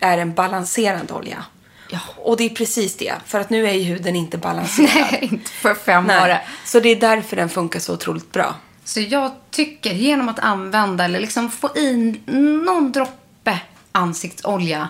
är 0.00 0.18
en 0.18 0.34
balanserande 0.34 1.12
olja. 1.14 1.44
Ja. 1.90 1.98
Och 2.16 2.36
det 2.36 2.44
är 2.44 2.48
precis 2.48 2.96
det, 2.96 3.14
för 3.26 3.40
att 3.40 3.50
nu 3.50 3.68
är 3.68 3.72
ju 3.72 3.82
huden 3.82 4.16
inte 4.16 4.38
balanserad. 4.38 4.90
Nej, 5.12 5.28
inte 5.32 5.50
för 5.50 5.74
fem. 5.74 6.04
Nej. 6.04 6.46
Så 6.64 6.80
det 6.80 6.88
är 6.88 6.96
därför 6.96 7.36
den 7.36 7.48
funkar 7.48 7.80
så 7.80 7.94
otroligt 7.94 8.32
bra. 8.32 8.54
Så 8.86 9.00
jag 9.00 9.30
tycker 9.50 9.94
genom 9.94 10.28
att 10.28 10.38
använda 10.38 11.04
eller 11.04 11.20
liksom 11.20 11.50
få 11.50 11.76
i 11.76 12.20
någon 12.64 12.92
droppe 12.92 13.60
ansiktsolja 13.92 14.88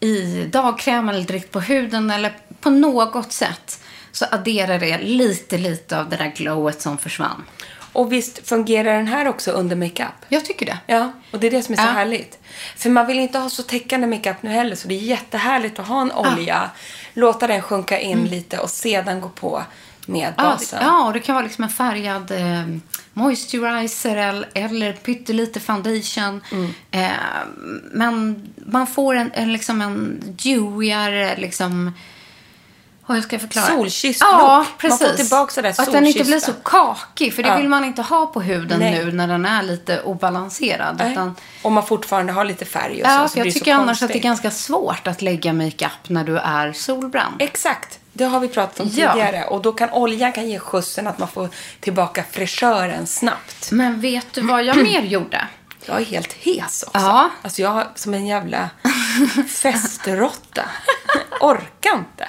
i 0.00 0.44
dagkräm 0.44 1.08
eller 1.08 1.24
direkt 1.24 1.50
på 1.52 1.60
huden 1.60 2.10
eller 2.10 2.36
på 2.60 2.70
något 2.70 3.32
sätt 3.32 3.80
så 4.12 4.26
adderar 4.30 4.78
det 4.78 4.98
lite, 4.98 5.58
lite 5.58 6.00
av 6.00 6.08
det 6.08 6.16
där 6.16 6.32
glowet 6.36 6.82
som 6.82 6.98
försvann. 6.98 7.44
Och 7.92 8.12
visst 8.12 8.48
fungerar 8.48 8.96
den 8.96 9.06
här 9.06 9.28
också 9.28 9.50
under 9.50 9.76
makeup? 9.76 10.14
Jag 10.28 10.44
tycker 10.44 10.66
det. 10.66 10.78
Ja, 10.86 11.12
och 11.32 11.40
det 11.40 11.46
är 11.46 11.50
det 11.50 11.62
som 11.62 11.72
är 11.72 11.76
så 11.76 11.82
Ja. 11.84 11.90
härligt. 11.90 12.38
För 12.76 12.90
man 12.90 13.06
vill 13.06 13.18
inte 13.18 13.38
ha 13.38 13.50
så 13.50 13.62
täckande 13.62 14.06
makeup 14.06 14.42
nu 14.42 14.50
heller, 14.50 14.76
så 14.76 14.88
det 14.88 14.94
är 14.94 14.98
jättehärligt 14.98 15.78
att 15.78 15.86
ha 15.88 16.00
en 16.00 16.12
olja, 16.12 16.70
låta 17.14 17.46
den 17.46 17.62
sjunka 17.62 17.98
in 17.98 18.24
lite 18.24 18.58
och 18.58 18.70
sedan 18.70 19.20
gå 19.20 19.28
på 19.28 19.62
med 20.10 20.34
Ja, 20.36 20.42
basen. 20.44 20.78
det, 20.78 20.84
ja, 20.84 21.06
och 21.06 21.12
det 21.12 21.20
kan 21.20 21.34
vara 21.34 21.44
liksom 21.44 21.64
en 21.64 21.70
färgad 21.70 22.30
eh, 22.30 22.64
moisturizer 23.12 24.44
eller, 24.54 24.92
pyttelite 24.92 25.60
foundation. 25.60 26.40
Eh, 26.90 27.08
men 27.92 28.42
man 28.66 28.86
får 28.86 29.14
en, 29.14 29.30
en, 29.34 29.52
liksom 29.52 29.82
en 29.82 30.20
dewigare, 30.42 31.36
liksom... 31.36 31.92
Vad 33.06 33.16
jag 33.16 33.24
ska 33.24 33.38
förklara? 33.38 33.66
Solkysst 33.66 34.20
Ja, 34.20 34.32
look. 34.32 34.82
Man 34.90 34.98
får 34.98 35.06
precis. 35.06 35.16
tillbaka 35.28 35.52
så 35.52 35.60
där 35.60 35.70
Att 35.70 35.92
den 35.92 36.06
inte 36.06 36.24
blir 36.24 36.38
så 36.38 36.52
kakig, 36.52 37.34
för 37.34 37.42
det 37.42 37.48
Ja. 37.48 37.56
vill 37.56 37.68
man 37.68 37.84
inte 37.84 38.02
ha 38.02 38.26
på 38.26 38.40
huden 38.40 38.78
Nej. 38.80 39.04
nu 39.04 39.12
när 39.12 39.28
den 39.28 39.44
är 39.46 39.62
lite 39.62 40.00
obalanserad. 40.02 40.96
Nej. 40.98 41.12
Utan, 41.12 41.34
Och 41.62 41.72
man 41.72 41.86
fortfarande 41.86 42.32
har 42.32 42.44
lite 42.44 42.64
färg 42.64 43.02
och 43.02 43.08
ja, 43.08 43.22
så. 43.28 43.32
så 43.32 43.38
jag 43.38 43.46
det 43.46 43.52
tycker 43.52 43.74
så 43.74 43.80
annars 43.80 44.02
att 44.02 44.08
det 44.08 44.18
är 44.18 44.22
konstigt. 44.22 44.22
ganska 44.22 44.50
svårt 44.50 45.06
att 45.06 45.22
lägga 45.22 45.52
makeup 45.52 46.08
när 46.08 46.24
du 46.24 46.38
är 46.38 46.72
solbränd. 46.72 47.34
Exakt. 47.38 47.99
Det 48.20 48.26
har 48.26 48.40
vi 48.40 48.48
pratat 48.48 48.80
om 48.80 48.88
Ja. 48.94 49.12
tidigare. 49.12 49.44
Och 49.44 49.62
då 49.62 49.72
kan 49.72 49.90
oljan 49.90 50.32
kan 50.32 50.48
ge 50.48 50.58
skjutsen 50.58 51.06
att 51.06 51.18
man 51.18 51.28
får 51.28 51.48
tillbaka 51.80 52.24
fräschören 52.30 53.06
snabbt. 53.06 53.70
Men 53.70 54.00
vet 54.00 54.32
du 54.32 54.40
vad 54.40 54.64
jag 54.64 54.76
mer 54.82 55.02
gjorde? 55.14 55.46
Jag 55.86 56.00
är 56.00 56.04
helt 56.04 56.32
hes 56.32 56.82
också. 56.82 56.98
Ja. 57.06 57.30
Alltså 57.42 57.62
jag 57.62 57.68
har 57.70 57.86
som 57.94 58.14
en 58.14 58.26
jävla 58.26 58.70
festrotta. 59.48 60.62
Orkar 61.40 61.94
inte. 61.98 62.28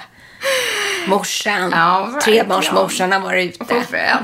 Morsan. 1.06 1.70
Ja. 1.70 2.20
Trebarnsmorsan 2.24 3.12
har 3.12 3.20
varit 3.20 3.62
ute. 3.62 4.18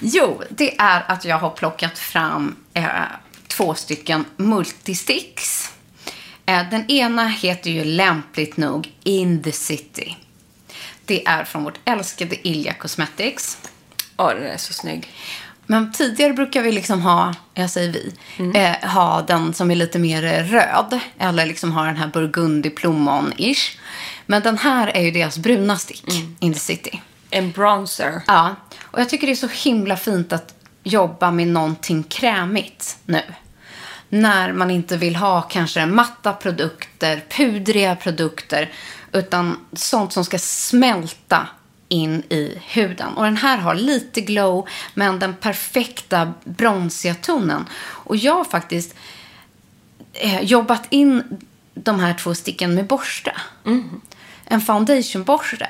Jo, 0.00 0.42
det 0.50 0.76
är 0.80 1.04
att 1.08 1.24
jag 1.24 1.38
har 1.38 1.50
plockat 1.50 1.98
fram 1.98 2.56
eh, 2.74 2.84
två 3.48 3.74
stycken 3.74 4.24
multisticks. 4.36 5.72
Eh, 6.46 6.70
den 6.70 6.90
ena 6.90 7.28
heter 7.28 7.70
ju 7.70 7.84
lämpligt 7.84 8.56
nog 8.56 8.92
In 9.04 9.42
the 9.42 9.52
City. 9.52 10.16
Det 11.06 11.26
är 11.26 11.44
från 11.44 11.64
vårt 11.64 11.78
älskade 11.84 12.48
Ilja 12.48 12.74
Cosmetics. 12.74 13.58
Ja, 14.16 14.34
den 14.34 14.46
är 14.46 14.56
så 14.56 14.72
snygg. 14.72 15.08
Men 15.66 15.92
tidigare 15.92 16.32
brukar 16.32 16.62
vi 16.62 16.72
liksom 16.72 17.02
ha, 17.02 17.34
jag 17.54 17.70
säger 17.70 17.92
vi, 17.92 18.12
eh, 18.54 18.90
ha 18.90 19.22
den 19.22 19.54
som 19.54 19.70
är 19.70 19.74
lite 19.74 19.98
mer 19.98 20.42
röd. 20.44 21.00
Eller 21.18 21.46
liksom 21.46 21.72
ha 21.72 21.84
den 21.84 21.96
här 21.96 22.08
burgundy 22.08 22.70
plommon-ish. 22.70 23.78
Men 24.26 24.42
den 24.42 24.58
här 24.58 24.86
är 24.88 25.02
ju 25.02 25.10
deras 25.10 25.38
bruna 25.38 25.76
stick, 25.76 26.04
in 26.40 26.52
the 26.52 26.58
city. 26.58 27.02
En 27.30 27.50
bronzer. 27.52 28.22
Ja, 28.26 28.56
och 28.82 29.00
jag 29.00 29.08
tycker 29.08 29.26
det 29.26 29.32
är 29.32 29.36
så 29.36 29.68
himla 29.68 29.96
fint 29.96 30.32
att 30.32 30.54
jobba 30.82 31.30
med 31.30 31.48
någonting 31.48 32.02
krämigt 32.02 32.96
nu. 33.04 33.22
När 34.08 34.52
man 34.52 34.70
inte 34.70 34.96
vill 34.96 35.16
ha 35.16 35.42
kanske 35.42 35.86
matta 35.86 36.32
produkter, 36.32 37.24
pudriga 37.30 37.96
produkter, 37.96 38.72
utan 39.18 39.56
sånt 39.72 40.12
som 40.12 40.24
ska 40.24 40.38
smälta 40.38 41.48
in 41.88 42.22
i 42.28 42.58
huden. 42.66 43.16
Och 43.16 43.24
den 43.24 43.36
här 43.36 43.58
har 43.58 43.74
lite 43.74 44.20
glow, 44.20 44.68
men 44.94 45.18
den 45.18 45.34
perfekta 45.34 46.32
bronsiga 46.44 47.14
tonen. 47.14 47.64
Och 47.78 48.16
jag 48.16 48.34
har 48.34 48.44
faktiskt 48.44 48.94
eh, 50.12 50.40
jobbat 50.40 50.86
in 50.90 51.22
de 51.74 52.00
här 52.00 52.14
två 52.14 52.34
sticken 52.34 52.74
med 52.74 52.86
borste. 52.86 53.32
En 54.44 54.60
foundationborste. 54.60 55.68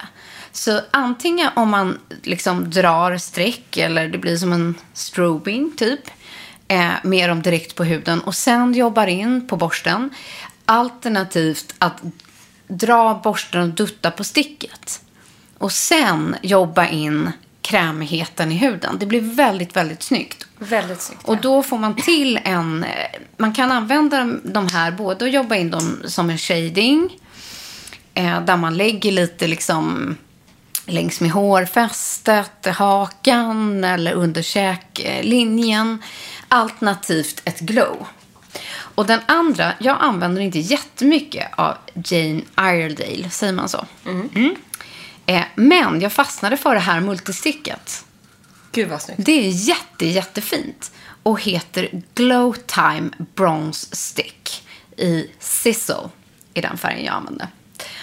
Så 0.53 0.81
antingen 0.91 1.51
om 1.57 1.71
man 1.71 1.99
liksom 2.23 2.71
drar 2.71 3.19
streck 3.19 3.77
eller 3.77 4.09
det 4.09 4.19
blir 4.19 4.37
som 4.37 4.53
en 4.53 4.75
strobing 4.93 5.73
typ. 5.77 6.01
Eh, 6.69 6.93
med 7.03 7.29
dem 7.29 7.43
direkt 7.43 7.75
på 7.75 7.85
huden 7.85 8.21
och 8.21 8.35
sen 8.35 8.75
jobbar 8.75 9.07
in 9.07 9.49
på 9.49 9.57
borsten. 9.57 10.11
Alternativt 10.65 11.75
att 11.79 12.03
dra 12.69 13.21
borsten 13.25 13.63
och 13.63 13.69
dutta 13.69 14.11
på 14.11 14.25
sticket. 14.25 15.01
Och 15.59 15.73
sen 15.73 16.37
jobba 16.43 16.87
in 16.89 17.33
krämigheten 17.63 18.53
i 18.53 18.55
huden. 18.55 18.97
Det 19.01 19.07
blir 19.07 19.21
väldigt, 19.21 19.77
väldigt 19.77 20.03
snyggt. 20.03 20.47
Väldigt 20.59 21.01
snyggt. 21.03 21.25
Och 21.25 21.37
då 21.41 21.63
får 21.63 21.79
man 21.79 21.97
till 21.97 22.41
en... 22.45 22.85
eh, 22.85 23.21
Man 23.37 23.53
kan 23.55 23.73
använda 23.73 24.25
de 24.43 24.69
här 24.69 24.91
både 24.91 25.25
och 25.25 25.31
jobba 25.31 25.55
in 25.55 25.71
dem 25.71 26.03
som 26.05 26.31
en 26.31 26.39
shading. 26.39 27.11
Eh, 28.15 28.41
där 28.41 28.57
man 28.57 28.77
lägger 28.77 29.13
lite 29.13 29.47
liksom 29.47 30.17
längs 30.87 31.21
med 31.21 31.31
hårfästet, 31.31 32.67
hakan 32.67 33.85
eller 33.85 34.13
under 34.13 34.43
käklinjen. 34.43 36.03
Alternativt 36.49 37.43
ett 37.45 37.61
glow. 37.61 38.07
Och 38.97 39.07
den 39.07 39.21
andra, 39.27 39.73
jag 39.79 39.97
använder 40.01 40.43
inte 40.43 40.59
jättemycket 40.59 41.49
av 41.57 41.75
Jane 41.95 42.41
Iredale, 42.59 43.31
säger 43.31 43.53
man 43.53 43.69
så? 43.69 43.87
Mm. 44.07 44.57
Eh, 45.27 45.43
men 45.55 46.01
jag 46.01 46.13
fastnade 46.13 46.57
för 46.57 46.75
det 46.75 46.81
här 46.81 47.01
multisticket. 47.01 48.05
Gud 48.73 48.89
vad 48.89 49.03
snyggt. 49.03 49.21
Det 49.27 49.33
är 49.47 49.51
jätte, 49.69 50.07
jättefint 50.07 50.93
och 51.23 51.43
heter 51.43 52.03
Glow 52.15 52.57
Time 52.67 53.11
Bronze 53.35 53.97
Stick 53.97 54.65
i 54.97 55.31
Sizzle 55.39 56.09
i 56.55 56.61
den 56.61 56.79
färgen 56.79 57.05
jag 57.05 57.15
använder. 57.15 57.49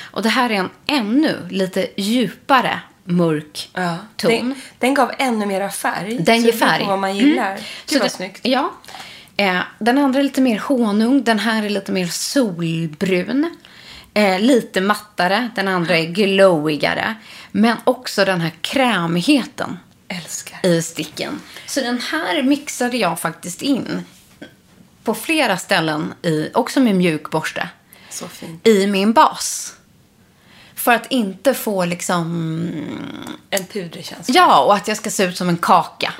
Och 0.01 0.21
det 0.23 0.29
här 0.29 0.49
är 0.49 0.53
en 0.55 0.69
ännu 0.87 1.47
lite 1.49 1.87
djupare 1.97 2.79
mörk 3.03 3.69
Ja. 3.73 3.97
ton. 4.15 4.31
Den, 4.31 4.55
den 4.79 4.93
gav 4.93 5.11
ännu 5.19 5.45
mera 5.45 5.69
färg. 5.69 6.17
Den 6.19 6.41
Så 6.41 6.45
ger 6.47 6.53
färg. 6.57 6.85
vad 6.87 6.99
man 6.99 7.17
gillar. 7.17 7.51
Mm. 7.51 7.63
Gud 7.89 7.99
vad 7.99 8.05
det- 8.05 8.13
snyggt. 8.15 8.39
Ja. 8.43 8.71
Eh, 9.37 9.59
den 9.79 9.97
andra 9.97 10.19
är 10.19 10.23
lite 10.23 10.41
mer 10.41 10.59
honung. 10.59 11.23
Den 11.23 11.39
här 11.39 11.63
är 11.63 11.69
lite 11.69 11.91
mer 11.91 12.07
solbrun. 12.07 13.55
Eh, 14.13 14.39
lite 14.39 14.81
mattare. 14.81 15.49
Den 15.55 15.67
andra 15.67 15.97
är 15.97 16.05
glowigare. 16.05 17.15
Men 17.51 17.77
också 17.83 18.25
den 18.25 18.41
här 18.41 18.51
krämigheten 18.61 19.79
Älskar. 20.07 20.59
i 20.65 20.81
sticken. 20.81 21.39
Så 21.65 21.79
den 21.79 21.99
här 21.99 22.43
mixade 22.43 22.97
jag 22.97 23.19
faktiskt 23.19 23.61
in 23.61 24.01
på 25.03 25.13
flera 25.13 25.57
ställen, 25.57 26.13
i, 26.21 26.49
också 26.53 26.79
med 26.79 26.95
mjuk 26.95 27.29
borste, 27.31 27.69
i 28.63 28.87
min 28.87 29.13
bas. 29.13 29.75
För 30.75 30.91
att 30.93 31.11
inte 31.11 31.53
få 31.53 31.85
liksom 31.85 32.23
En 33.49 33.65
pudrig 33.65 34.05
känsla. 34.05 34.33
Ja, 34.35 34.63
och 34.63 34.75
att 34.75 34.87
jag 34.87 34.97
ska 34.97 35.09
se 35.09 35.23
ut 35.23 35.37
som 35.37 35.49
en 35.49 35.57
kaka. 35.57 36.13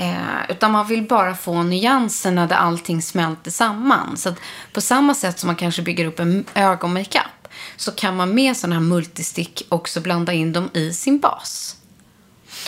Eh, 0.00 0.50
utan 0.50 0.72
man 0.72 0.86
vill 0.86 1.02
bara 1.02 1.34
få 1.34 1.62
nyanserna 1.62 2.46
där 2.46 2.56
allting 2.56 3.02
smälter 3.02 3.50
samman. 3.50 4.16
Så 4.16 4.34
på 4.72 4.80
samma 4.80 5.14
sätt 5.14 5.38
som 5.38 5.46
man 5.46 5.56
kanske 5.56 5.82
bygger 5.82 6.04
upp 6.04 6.20
en 6.20 6.44
ögonmakeup 6.54 7.48
så 7.76 7.92
kan 7.92 8.16
man 8.16 8.34
med 8.34 8.56
sådana 8.56 8.74
här 8.74 8.82
multistick 8.82 9.66
också 9.68 10.00
blanda 10.00 10.32
in 10.32 10.52
dem 10.52 10.70
i 10.74 10.92
sin 10.92 11.18
bas. 11.18 11.76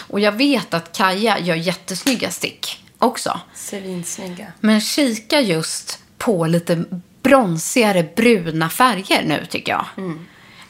Och 0.01 0.21
jag 0.21 0.33
vet 0.33 0.75
att 0.75 0.97
Kaja 0.97 1.39
gör 1.39 1.55
jättesnygga 1.55 2.31
stick 2.31 2.85
också. 2.99 3.41
Svinsnygga. 3.55 4.53
Men 4.61 4.81
kika 4.81 5.41
just 5.41 5.99
på 6.19 6.47
lite 6.47 6.85
bronsigare 7.23 8.09
bruna 8.17 8.69
färger 8.69 9.25
nu 9.25 9.47
tycker 9.51 9.73
jag. 9.73 9.87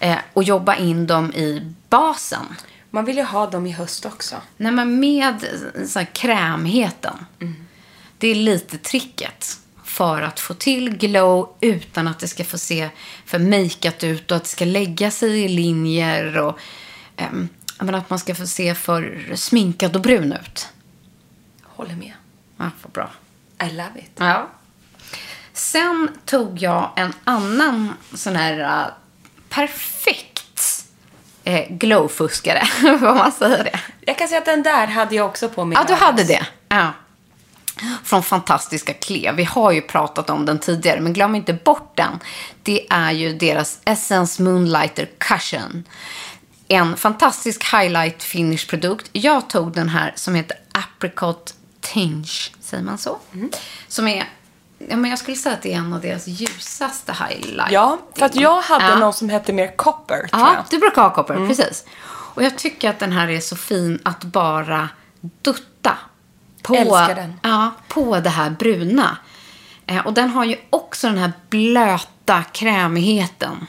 Eh, 0.01 0.19
och 0.33 0.43
jobba 0.43 0.77
in 0.77 1.07
dem 1.07 1.33
i 1.33 1.73
basen. 1.89 2.47
Man 2.91 3.05
vill 3.05 3.17
ju 3.17 3.23
ha 3.23 3.47
dem 3.47 3.67
i 3.67 3.71
höst 3.71 4.07
också. 4.07 4.37
Nej, 4.57 4.73
men 4.73 5.01
med 5.01 5.45
så 5.87 5.99
här, 5.99 6.07
krämheten. 6.07 7.27
Det 8.19 8.29
är 8.29 8.35
lite 8.35 8.79
tricket 8.79 9.59
för 9.85 10.23
att 10.23 10.41
få 10.41 10.55
till 10.55 10.97
glow 10.97 11.57
utan 11.61 12.09
att 12.09 12.19
det 12.19 12.29
ska 12.29 12.45
få 12.45 12.59
se 12.59 12.91
för 13.25 13.39
makeat 13.39 14.05
ut 14.05 14.31
och 14.31 14.37
att 14.37 14.43
det 14.43 14.49
ska 14.49 14.65
lägga 14.65 15.11
sig 15.11 15.45
i 15.45 15.49
linjer 15.49 16.39
och 16.39 16.59
ehm, 17.17 17.49
jag 17.79 17.87
menar 17.87 17.99
att 17.99 18.11
man 18.11 18.19
ska 18.19 18.35
få 18.35 18.47
se 18.47 18.75
för 18.75 19.33
sminkad 19.35 19.97
och 19.97 20.03
brun 20.03 20.33
ut. 20.33 20.69
Håller 21.63 21.95
med. 21.95 22.13
Ja, 22.57 22.71
vad 22.83 22.93
bra. 22.93 23.11
I 23.63 23.71
love 23.71 23.93
it. 23.97 24.11
Ja. 24.17 24.49
Sen 25.53 26.09
tog 26.25 26.59
jag 26.59 26.91
en 26.97 27.13
annan 27.25 27.93
sån 28.15 28.37
här 28.37 28.59
äh, 28.61 28.87
perfekt 29.49 30.30
eh, 31.51 31.67
glowfuskare, 31.69 32.63
vad 33.01 33.17
man 33.17 33.33
säger 33.33 33.65
det. 33.65 33.81
Jag 34.01 34.19
kan 34.19 34.29
säga 34.29 34.39
att 34.39 34.45
den 34.45 34.63
där 34.63 34.87
hade 34.87 35.15
jag 35.15 35.27
också 35.27 35.49
på 35.49 35.65
mig. 35.65 35.79
Ja, 35.81 35.85
du 35.89 35.95
hade 35.95 36.25
det. 36.25 36.47
Ja. 36.69 36.93
Från 38.05 38.23
fantastiska 38.23 38.93
Klee. 38.93 39.33
Vi 39.33 39.45
har 39.45 39.73
ju 39.73 39.81
pratat 39.81 40.31
om 40.31 40.47
den 40.47 40.59
tidigare, 40.59 41.01
men 41.01 41.13
glöm 41.13 41.35
inte 41.35 41.53
bort 41.53 41.97
den. 41.97 42.19
Det 42.63 42.87
är 42.91 43.11
ju 43.11 43.33
deras 43.33 43.79
Essence 43.85 44.43
Moonlighter 44.43 45.09
Cushion. 45.19 45.85
En 46.69 46.97
fantastisk 46.97 47.75
highlight 47.75 48.23
finish 48.23 48.67
produkt. 48.69 49.09
Jag 49.13 49.51
tog 49.51 49.73
den 49.73 49.89
här 49.89 50.13
som 50.17 50.35
heter 50.35 50.57
Apricot 50.73 51.55
Tinge, 51.81 52.51
säger 52.61 52.85
man 52.85 52.99
så? 52.99 53.19
Som 53.89 54.09
är, 54.09 54.29
ja, 54.89 54.97
men 54.97 55.11
jag 55.11 55.19
skulle 55.19 55.37
säga 55.37 55.55
att 55.55 55.63
det 55.63 55.73
är 55.73 55.77
en 55.79 55.93
av 55.93 56.01
deras 56.01 56.27
ljusaste 56.27 57.13
highlights. 57.13 57.73
Ja, 57.73 57.99
för 58.17 58.27
att 58.27 58.35
jag 58.37 58.61
hade 58.63 58.85
Ja. 58.85 58.99
någon 58.99 59.13
som 59.13 59.29
hette 59.29 59.53
mer 59.53 59.77
copper, 59.77 60.17
tror 60.17 60.29
Ja, 60.43 60.55
jag. 60.55 60.65
du 60.71 60.79
brukar 60.79 61.03
ha 61.03 61.11
koppar, 61.15 61.47
precis. 61.49 61.85
Och 62.35 62.43
jag 62.43 62.59
tycker 62.59 62.91
att 62.91 62.99
den 62.99 63.13
här 63.13 63.29
är 63.29 63.41
så 63.41 63.57
fin 63.57 63.99
att 64.05 64.25
bara 64.25 64.89
dutta 65.21 65.99
på, 66.63 66.75
Älskar 66.75 67.15
den. 67.15 67.41
Ja, 67.43 67.71
på 67.89 68.21
det 68.21 68.31
här 68.31 68.51
bruna. 68.51 69.17
Eh, 69.87 70.07
och 70.07 70.13
den 70.13 70.31
har 70.31 70.45
ju 70.45 70.57
också 70.71 71.07
den 71.07 71.19
här 71.19 71.33
blöta 71.51 72.43
krämigheten. 72.43 73.67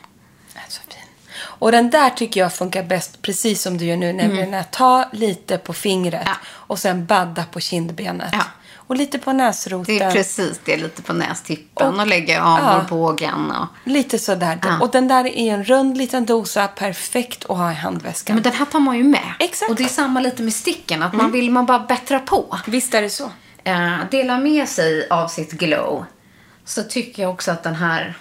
Så 0.68 0.82
fin. 0.82 1.02
Och 1.42 1.72
den 1.72 1.90
där 1.90 2.10
tycker 2.10 2.40
jag 2.40 2.54
funkar 2.54 2.84
bäst 2.84 3.22
precis 3.22 3.62
som 3.62 3.78
du 3.78 3.86
gör 3.86 3.98
nu. 3.98 4.14
Nämligen 4.14 4.54
att 4.54 4.72
ta 4.72 5.10
lite 5.14 5.58
på 5.58 5.74
fingret 5.74 6.24
Ja. 6.26 6.36
och 6.50 6.80
sen 6.80 7.06
badda 7.06 7.44
på 7.46 7.60
kindbenet. 7.60 8.30
Ja. 8.34 8.44
Och 8.92 8.98
lite 8.98 9.20
på 9.20 9.34
näsroten. 9.34 9.98
Det 9.98 10.04
är 10.04 10.12
precis 10.12 10.60
det, 10.66 10.78
lite 10.78 11.02
på 11.02 11.14
nästippen 11.14 11.88
och, 11.94 12.00
Och- 12.00 12.08
lägga 12.08 12.34
ja. 12.36 12.60
armbågen. 12.60 13.52
Och... 13.52 13.68
Lite 13.84 14.20
sådär. 14.20 14.60
Ja. 14.64 14.80
Och 14.82 14.92
den 14.92 15.08
där 15.08 15.26
är 15.26 15.54
en 15.54 15.64
rund 15.64 15.98
liten 15.98 16.26
dosa. 16.26 16.68
Perfekt 16.68 17.46
att 17.50 17.58
ha 17.58 17.72
i 17.72 17.76
handväskan. 17.76 18.36
men 18.36 18.44
den 18.44 18.54
här 18.54 18.66
tar 18.66 18.80
man 18.80 18.98
ju 18.98 19.04
med. 19.04 19.34
Exakt. 19.40 19.70
Och 19.72 19.76
det 19.76 19.84
är 19.84 19.88
samma 19.88 20.20
lite 20.20 20.44
med 20.44 20.54
sticken, 20.54 21.04
att 21.04 21.14
man 21.14 21.32
vill 21.32 21.52
man 21.52 21.66
bara 21.66 21.80
bättra 21.80 22.20
på. 22.20 22.58
Visst 22.68 22.94
är 22.94 23.02
det 23.02 23.10
så. 23.10 23.32
eh, 23.64 23.98
dela 24.12 24.38
med 24.38 24.70
sig 24.70 25.08
av 25.10 25.28
sitt 25.28 25.52
glow 25.52 26.06
så 26.66 26.84
tycker 26.84 27.22
jag 27.24 27.32
också 27.32 27.52
att 27.52 27.64
den 27.64 27.76
här, 27.76 28.14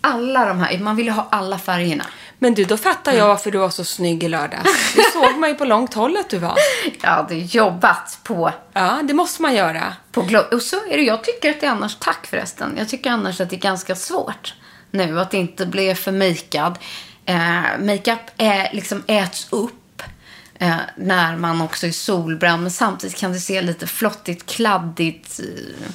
alla 0.00 0.44
de 0.44 0.58
här, 0.60 0.78
man 0.78 0.96
vill 0.96 1.06
ju 1.06 1.12
ha 1.12 1.26
alla 1.30 1.58
färgerna. 1.58 2.04
Men 2.38 2.54
du, 2.54 2.64
då 2.64 2.76
fattar 2.76 3.12
jag 3.12 3.26
varför 3.28 3.50
du 3.50 3.58
var 3.58 3.70
så 3.70 3.84
snygg 3.84 4.22
i 4.24 4.28
lördags. 4.28 4.94
Det 4.94 5.02
såg 5.12 5.38
man 5.38 5.48
ju 5.48 5.54
på 5.54 5.64
långt 5.64 5.94
håll 5.94 6.16
att 6.16 6.30
du 6.30 6.38
var. 6.38 6.56
Jag 7.02 7.10
hade 7.10 7.34
jobbat 7.34 8.18
på, 8.22 8.52
Ja, 8.72 9.00
det 9.04 9.14
måste 9.14 9.42
man 9.42 9.54
göra. 9.54 9.92
på. 10.12 10.20
Och 10.52 10.62
så 10.62 10.76
är 10.90 10.96
det, 10.96 11.02
jag 11.02 11.24
tycker 11.24 11.50
att 11.50 11.60
det 11.60 11.66
är 11.66 11.70
annars, 11.70 11.96
tack 12.00 12.26
förresten, 12.26 12.74
jag 12.78 12.88
tycker 12.88 13.10
annars 13.10 13.40
att 13.40 13.50
det 13.50 13.56
är 13.56 13.60
ganska 13.60 13.94
svårt 13.94 14.54
nu 14.90 15.20
att 15.20 15.34
inte 15.34 15.66
bli 15.66 15.94
för 15.94 16.12
makead. 16.12 16.78
Eh, 17.24 17.60
makeup 17.80 18.20
är, 18.36 18.68
liksom 18.74 19.02
äts 19.06 19.46
upp 19.50 20.02
eh, 20.58 20.76
när 20.96 21.36
man 21.36 21.60
också 21.60 21.86
är 21.86 21.90
solbränd, 21.90 22.62
men 22.62 22.70
samtidigt 22.70 23.16
kan 23.16 23.32
det 23.32 23.40
se 23.40 23.62
lite 23.62 23.86
flottigt, 23.86 24.46
kladdigt. 24.46 25.40
Eh, 25.40 25.90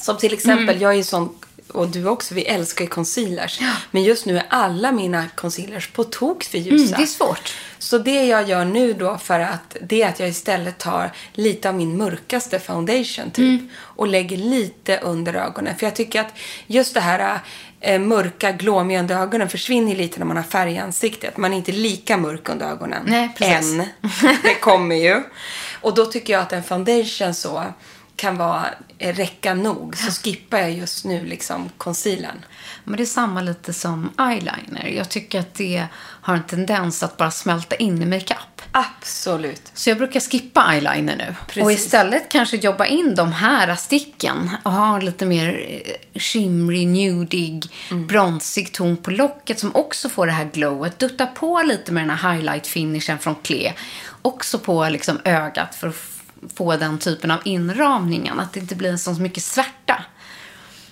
Som 0.00 0.16
till 0.16 0.32
exempel, 0.32 0.80
jag 0.80 0.90
är 0.92 0.96
ju 0.96 1.04
sån 1.04 1.34
och 1.68 1.88
du 1.88 2.06
också, 2.06 2.34
vi 2.34 2.42
älskar 2.44 2.84
ju 2.84 2.88
concealers. 2.90 3.60
Men 3.90 4.02
just 4.02 4.26
nu 4.26 4.36
är 4.36 4.44
alla 4.48 4.92
mina 4.92 5.28
concealers 5.34 5.88
på 5.88 6.04
tok 6.04 6.44
för 6.44 6.58
ljusa. 6.58 6.84
Mm, 6.84 6.96
det 6.96 7.02
är 7.02 7.06
svårt. 7.06 7.54
Så 7.78 7.98
det 7.98 8.24
jag 8.24 8.48
gör 8.48 8.64
nu 8.64 8.92
då 8.92 9.18
för 9.18 9.40
att 9.40 9.76
det 9.82 10.02
är 10.02 10.08
att 10.08 10.20
jag 10.20 10.28
istället 10.28 10.78
tar 10.78 11.10
lite 11.32 11.68
av 11.68 11.74
min 11.74 11.96
mörkaste 11.96 12.58
foundation 12.60 13.30
typ 13.30 13.38
Mm. 13.60 13.68
och 13.76 14.08
lägger 14.08 14.36
lite 14.36 14.98
under 14.98 15.34
ögonen. 15.34 15.76
För 15.76 15.86
jag 15.86 15.96
tycker 15.96 16.20
att 16.20 16.34
just 16.66 16.94
det 16.94 17.00
här 17.00 17.38
eh, 17.80 18.00
mörka 18.00 18.52
glåmiga 18.52 19.00
under 19.00 19.16
ögonen 19.22 19.48
försvinner 19.48 19.96
lite 19.96 20.18
när 20.18 20.26
man 20.26 20.36
har 20.36 20.44
färg 20.44 20.72
i 20.74 20.78
ansiktet. 20.78 21.36
Man 21.36 21.52
är 21.52 21.56
inte 21.56 21.72
lika 21.72 22.16
mörk 22.16 22.48
under 22.48 22.66
ögonen. 22.66 23.02
Nej, 23.06 23.28
precis. 23.38 23.72
Än. 23.72 23.86
Det 24.42 24.54
kommer 24.54 24.96
ju. 24.96 25.22
Och 25.80 25.94
då 25.94 26.06
tycker 26.06 26.32
jag 26.32 26.42
att 26.42 26.52
en 26.52 26.62
foundation 26.62 27.34
så 27.34 27.64
kan 28.16 28.36
vara 28.36 28.66
eh, 28.98 29.14
räcka 29.14 29.54
nog. 29.54 29.96
Så 29.96 30.10
skippar 30.12 30.58
jag 30.58 30.72
just 30.72 31.04
nu 31.04 31.24
liksom 31.26 31.70
concealern. 31.78 32.44
Men 32.84 32.96
det 32.96 33.02
är 33.02 33.06
samma 33.06 33.40
lite 33.40 33.72
som 33.72 34.10
eyeliner. 34.18 34.86
Jag 34.96 35.08
tycker 35.08 35.40
att 35.40 35.54
det 35.54 35.86
har 35.96 36.34
en 36.34 36.42
tendens 36.42 37.02
att 37.02 37.16
bara 37.16 37.30
smälta 37.30 37.76
in 37.76 38.02
i 38.02 38.06
makeup. 38.06 38.38
Absolut. 38.72 39.62
Så 39.74 39.90
jag 39.90 39.98
brukar 39.98 40.20
skippa 40.20 40.72
eyeliner 40.72 41.16
nu. 41.16 41.34
Precis. 41.46 41.62
Och 41.64 41.72
istället 41.72 42.28
kanske 42.28 42.56
jobba 42.56 42.86
in 42.86 43.14
de 43.14 43.32
här 43.32 43.76
sticken 43.76 44.50
och 44.62 44.72
ha 44.72 44.98
lite 44.98 45.26
mer 45.26 45.66
eh, 45.68 46.20
shimmery, 46.20 46.86
nudig, 46.86 47.64
Mm. 47.90 48.06
bronsig 48.06 48.72
ton 48.72 48.96
på 48.96 49.10
locket 49.10 49.58
som 49.60 49.74
också 49.76 50.08
får 50.08 50.26
det 50.26 50.32
här 50.32 50.50
glowet. 50.52 50.98
Dutta 50.98 51.26
på 51.26 51.62
lite 51.62 51.92
med 51.92 52.02
den 52.08 52.10
här 52.16 52.32
highlight 52.34 52.66
finishen 52.66 53.18
från 53.18 53.34
Klee. 53.34 53.72
Också 54.22 54.58
på 54.58 54.88
liksom 54.88 55.20
ögat 55.24 55.74
för 55.74 55.88
att 55.88 55.94
få 56.54 56.76
den 56.76 56.98
typen 56.98 57.30
av 57.30 57.40
inramningen. 57.44 58.40
Att 58.40 58.52
det 58.52 58.60
inte 58.60 58.74
blir 58.74 58.96
så 58.96 59.12
mycket 59.12 59.42
svärta. 59.42 60.04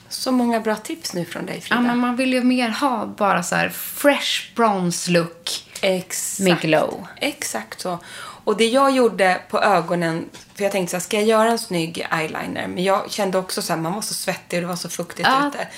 Så 0.08 0.32
många 0.32 0.60
bra 0.60 0.76
tips 0.76 1.14
nu 1.14 1.24
från 1.24 1.46
dig 1.46 1.60
Frida. 1.60 1.74
Ja, 1.74 1.80
men 1.80 1.98
man 1.98 2.16
vill 2.16 2.32
ju 2.32 2.42
mer 2.42 2.68
ha 2.68 3.06
bara 3.06 3.42
så 3.42 3.54
här 3.54 3.68
fresh 3.68 4.54
bronze 4.56 5.10
look 5.10 5.64
Exakt. 5.80 6.40
med 6.40 6.60
glow. 6.60 7.06
Exakt 7.16 7.80
så. 7.80 7.98
Och 8.44 8.56
det 8.56 8.66
jag 8.68 8.90
gjorde 8.90 9.40
på 9.50 9.60
ögonen, 9.62 10.28
för 10.54 10.62
jag 10.62 10.72
tänkte 10.72 10.90
så 10.90 10.96
här, 10.96 11.02
ska 11.02 11.16
jag 11.16 11.26
göra 11.26 11.50
en 11.50 11.58
snygg 11.58 12.06
eyeliner? 12.10 12.66
Men 12.68 12.84
jag 12.84 13.10
kände 13.10 13.38
också 13.38 13.62
så 13.62 13.72
här, 13.72 13.80
man 13.80 13.92
var 13.92 14.02
så 14.02 14.14
svettig 14.14 14.56
och 14.56 14.60
det 14.60 14.68
var 14.68 14.76
så 14.76 14.88
fuktigt 14.88 15.28
Ja. 15.28 15.48
ute. 15.48 15.68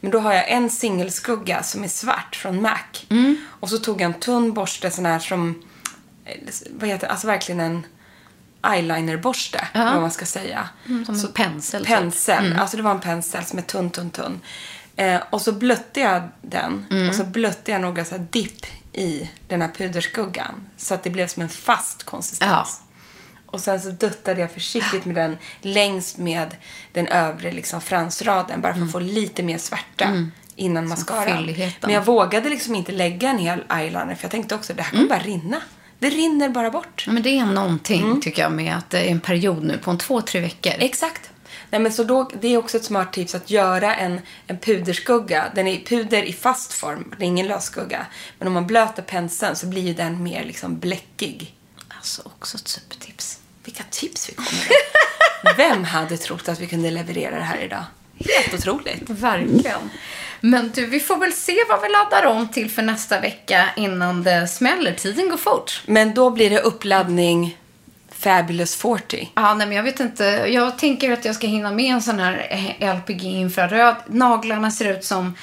Men 0.00 0.10
då 0.10 0.18
har 0.18 0.32
jag 0.32 0.50
en 0.50 0.70
singelskugga 0.70 1.62
som 1.62 1.84
är 1.84 1.88
svart 1.88 2.36
från 2.36 2.62
MAC. 2.62 3.06
Mm. 3.10 3.36
Och 3.60 3.70
så 3.70 3.78
tog 3.78 4.00
jag 4.00 4.06
en 4.06 4.20
tunn 4.20 4.52
borste 4.52 4.90
sån 4.90 5.06
här 5.06 5.18
som, 5.18 5.62
eh, 6.24 6.38
vad 6.70 6.88
heter 6.88 7.06
alltså 7.06 7.26
verkligen 7.26 7.60
en 7.60 7.86
eyelinerborste, 8.72 9.68
Ja. 9.72 9.84
vad 9.84 10.00
man 10.00 10.10
ska 10.10 10.24
säga. 10.26 10.68
Mm, 10.88 11.04
som 11.04 11.14
en 11.14 11.32
pensel, 11.32 11.84
typ. 11.86 11.96
Pensel, 11.96 12.46
Mm. 12.46 12.58
alltså 12.60 12.76
det 12.76 12.82
var 12.82 12.90
en 12.90 13.00
pensel 13.00 13.44
som 13.44 13.58
är 13.58 13.62
tunn, 13.62 13.90
tunn, 13.90 14.10
tunn. 14.10 14.40
Eh, 14.96 15.20
och 15.30 15.40
så 15.42 15.52
blötte 15.52 16.00
jag 16.00 16.22
den 16.42 16.86
Mm. 16.90 17.08
och 17.08 17.14
så 17.14 17.24
blötte 17.24 17.70
jag 17.70 17.80
några 17.80 18.04
så 18.04 18.14
här 18.16 18.26
dipp 18.30 18.66
i 18.92 19.30
den 19.48 19.62
här 19.62 19.68
puderskuggan. 19.68 20.66
Så 20.76 20.94
att 20.94 21.02
det 21.02 21.10
blev 21.10 21.26
som 21.26 21.42
en 21.42 21.48
fast 21.48 22.02
konsistens. 22.04 22.50
Ja. 22.50 22.66
Och 23.46 23.60
sen 23.60 23.80
så 23.80 23.90
duttade 23.90 24.40
jag 24.40 24.50
försiktigt 24.52 25.04
med 25.04 25.14
den 25.16 25.36
längs 25.60 26.16
med 26.16 26.56
den 26.92 27.06
övre 27.08 27.52
liksom 27.52 27.80
fransraden. 27.80 28.60
Bara 28.60 28.74
för 28.74 28.82
att 28.82 28.92
få 28.92 28.98
lite 28.98 29.42
mer 29.42 29.58
svärta 29.58 30.28
innan 30.56 30.88
mascaran. 30.88 31.22
Mm. 31.22 31.38
fylligheten. 31.38 31.78
Men 31.82 31.90
jag 31.94 32.04
vågade 32.04 32.48
liksom 32.48 32.74
inte 32.74 32.92
lägga 32.92 33.30
en 33.30 33.38
hel 33.38 33.64
eyeliner. 33.70 34.14
För 34.14 34.24
jag 34.24 34.30
tänkte 34.30 34.54
också, 34.54 34.74
det 34.74 34.82
här 34.82 34.90
kommer 34.90 35.08
bara 35.08 35.18
rinna. 35.18 35.60
Det 36.04 36.10
rinner 36.10 36.48
bara 36.48 36.70
bort. 36.70 37.04
Men 37.08 37.22
det 37.22 37.38
är 37.38 37.44
någonting, 37.46 38.02
Mm. 38.02 38.20
tycker 38.20 38.42
jag, 38.42 38.52
med 38.52 38.76
att 38.76 38.90
det 38.90 38.98
är 38.98 39.08
en 39.10 39.20
period 39.20 39.64
nu 39.64 39.78
på 39.78 39.90
en 39.90 39.98
två, 39.98 40.20
tre 40.20 40.40
veckor. 40.40 40.72
Exakt. 40.78 41.30
Nej, 41.70 41.80
men 41.80 41.92
så 41.92 42.04
då, 42.04 42.30
det 42.40 42.48
är 42.48 42.56
också 42.58 42.76
ett 42.76 42.84
smart 42.84 43.12
tips 43.12 43.34
att 43.34 43.50
göra 43.50 43.94
en, 43.94 44.20
en 44.46 44.58
puderskugga. 44.58 45.44
Den 45.54 45.66
är 45.68 45.80
puder 45.84 46.22
i 46.22 46.32
fast 46.32 46.72
form, 46.72 47.14
det 47.18 47.24
är 47.24 47.26
ingen 47.26 47.46
lösskugga. 47.46 48.06
Men 48.38 48.48
om 48.48 48.54
man 48.54 48.66
blöter 48.66 49.02
penseln 49.02 49.56
så 49.56 49.66
blir 49.66 49.82
ju 49.82 49.94
den 49.94 50.22
mer 50.22 50.44
liksom 50.44 50.78
bläckig. 50.78 51.54
Alltså 51.88 52.22
också 52.24 52.56
ett 52.56 52.68
supertips. 52.68 53.38
Vilka 53.64 53.82
tips 53.90 54.28
vi 54.28 54.34
kommer 54.34 54.50
med. 54.50 55.56
Vem 55.56 55.84
hade 55.84 56.16
trott 56.16 56.48
att 56.48 56.60
vi 56.60 56.66
kunde 56.66 56.90
leverera 56.90 57.36
det 57.36 57.44
här 57.44 57.58
idag? 57.58 57.84
Helt 58.18 58.54
otroligt. 58.54 59.10
Verkligen. 59.10 59.90
Men 60.40 60.70
du, 60.74 60.86
vi 60.86 61.00
får 61.00 61.16
väl 61.16 61.32
se 61.32 61.56
vad 61.68 61.82
vi 61.82 61.88
laddar 61.88 62.26
om 62.26 62.48
till 62.48 62.70
för 62.70 62.82
nästa 62.82 63.20
vecka 63.20 63.68
innan 63.76 64.22
det 64.22 64.48
smäller. 64.48 64.92
Tiden 64.92 65.28
går 65.28 65.36
fort. 65.36 65.82
Men 65.86 66.14
då 66.14 66.30
blir 66.30 66.50
det 66.50 66.60
uppladdning 66.60 67.58
Fabulous 68.24 68.76
40. 68.76 69.30
Ja, 69.34 69.54
nej, 69.54 69.66
men 69.66 69.76
jag 69.76 69.84
vet 69.84 70.00
inte. 70.00 70.24
Jag 70.48 70.78
tänker 70.78 71.12
att 71.12 71.24
jag 71.24 71.34
ska 71.34 71.46
hinna 71.46 71.72
med 71.72 71.94
en 71.94 72.02
sån 72.02 72.18
här 72.18 72.94
LPG 72.94 73.24
infraröd. 73.24 73.96
Naglarna 74.06 74.70
ser 74.70 74.96
ut 74.96 75.04
som 75.04 75.34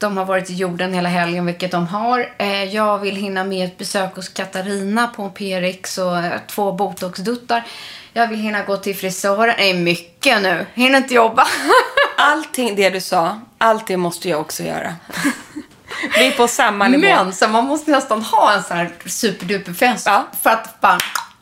de 0.00 0.16
har 0.16 0.24
varit 0.24 0.50
i 0.50 0.54
jorden 0.54 0.94
hela 0.94 1.08
helgen, 1.08 1.46
vilket 1.46 1.70
de 1.70 1.86
har. 1.86 2.32
Eh, 2.38 2.64
Jag 2.64 2.98
vill 2.98 3.16
hinna 3.16 3.44
med 3.44 3.66
ett 3.66 3.78
besök 3.78 4.14
hos 4.16 4.28
Katarina 4.28 5.06
på 5.06 5.30
PRX 5.30 5.98
och 5.98 6.18
eh, 6.18 6.32
två 6.46 6.72
botoxduttar. 6.72 7.64
Jag 8.12 8.28
vill 8.28 8.38
hinna 8.38 8.62
gå 8.62 8.76
till 8.76 8.96
frisören. 8.96 9.54
Det 9.58 9.70
är 9.70 9.74
mycket 9.74 10.42
nu. 10.42 10.66
Hinner 10.74 10.98
inte 10.98 11.14
jobba. 11.14 11.46
Allting 12.16 12.76
det 12.76 12.90
du 12.90 13.00
sa, 13.00 13.40
allt 13.58 13.86
det 13.86 13.96
måste 13.96 14.28
jag 14.28 14.40
också 14.40 14.62
göra. 14.62 14.94
Vi 16.18 16.26
är 16.26 16.30
på 16.30 16.48
samma 16.48 16.88
nivå. 16.88 17.00
Men 17.02 17.32
så 17.32 17.48
man 17.48 17.64
måste 17.64 17.90
nästan 17.90 18.22
ha 18.22 18.52
en 18.52 18.62
sån 18.62 18.76
här 18.76 18.90
superduperfest 19.06 20.06
Ja. 20.06 20.26
för 20.42 20.50
att 20.50 20.80
bara 20.80 20.98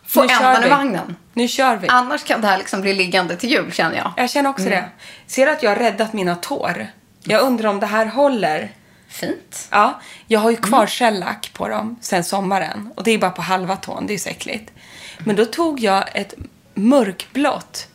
få 0.07 0.23
ändan 0.23 0.65
i 0.65 0.69
vagnen. 0.69 1.17
Nu 1.33 1.49
kör 1.49 1.77
vi. 1.77 1.89
Annars 1.89 2.25
kan 2.25 2.41
det 2.41 2.47
här 2.47 2.59
liksom 2.59 2.81
bli 2.81 2.95
liggande 2.95 3.37
till 3.37 3.51
jul, 3.51 3.73
känner 3.73 3.97
jag. 3.97 4.13
Jag 4.17 4.31
känner 4.31 4.51
också 4.51 4.67
Mm. 4.67 4.75
det. 4.79 4.89
Ser 5.27 5.47
du 5.47 5.53
att 5.53 5.63
jag 5.63 5.71
har 5.71 5.77
räddat 5.77 6.13
mina 6.13 6.35
tår? 6.35 6.87
Jag 7.29 7.43
undrar 7.43 7.69
om 7.71 7.81
det 7.81 7.87
här 7.87 8.07
håller. 8.07 8.73
Fint. 9.09 9.69
Ja, 9.71 10.01
jag 10.27 10.41
har 10.41 10.51
ju 10.51 10.57
Mm. 10.57 10.69
kvar 10.71 10.87
shellack 10.87 11.51
på 11.55 11.69
dem 11.69 11.97
sen 12.01 12.25
sommaren. 12.25 12.93
Och 12.97 13.05
det 13.05 13.11
är 13.11 13.19
bara 13.19 13.31
på 13.31 13.43
halva 13.43 13.77
tån, 13.77 14.07
det 14.07 14.15
är 14.15 14.19
så 14.19 14.29
äckligt. 14.29 14.73
Men 15.19 15.37
då 15.37 15.45
tog 15.45 15.81
jag 15.81 16.05
ett 16.15 16.35
mörkblått, 16.75 17.89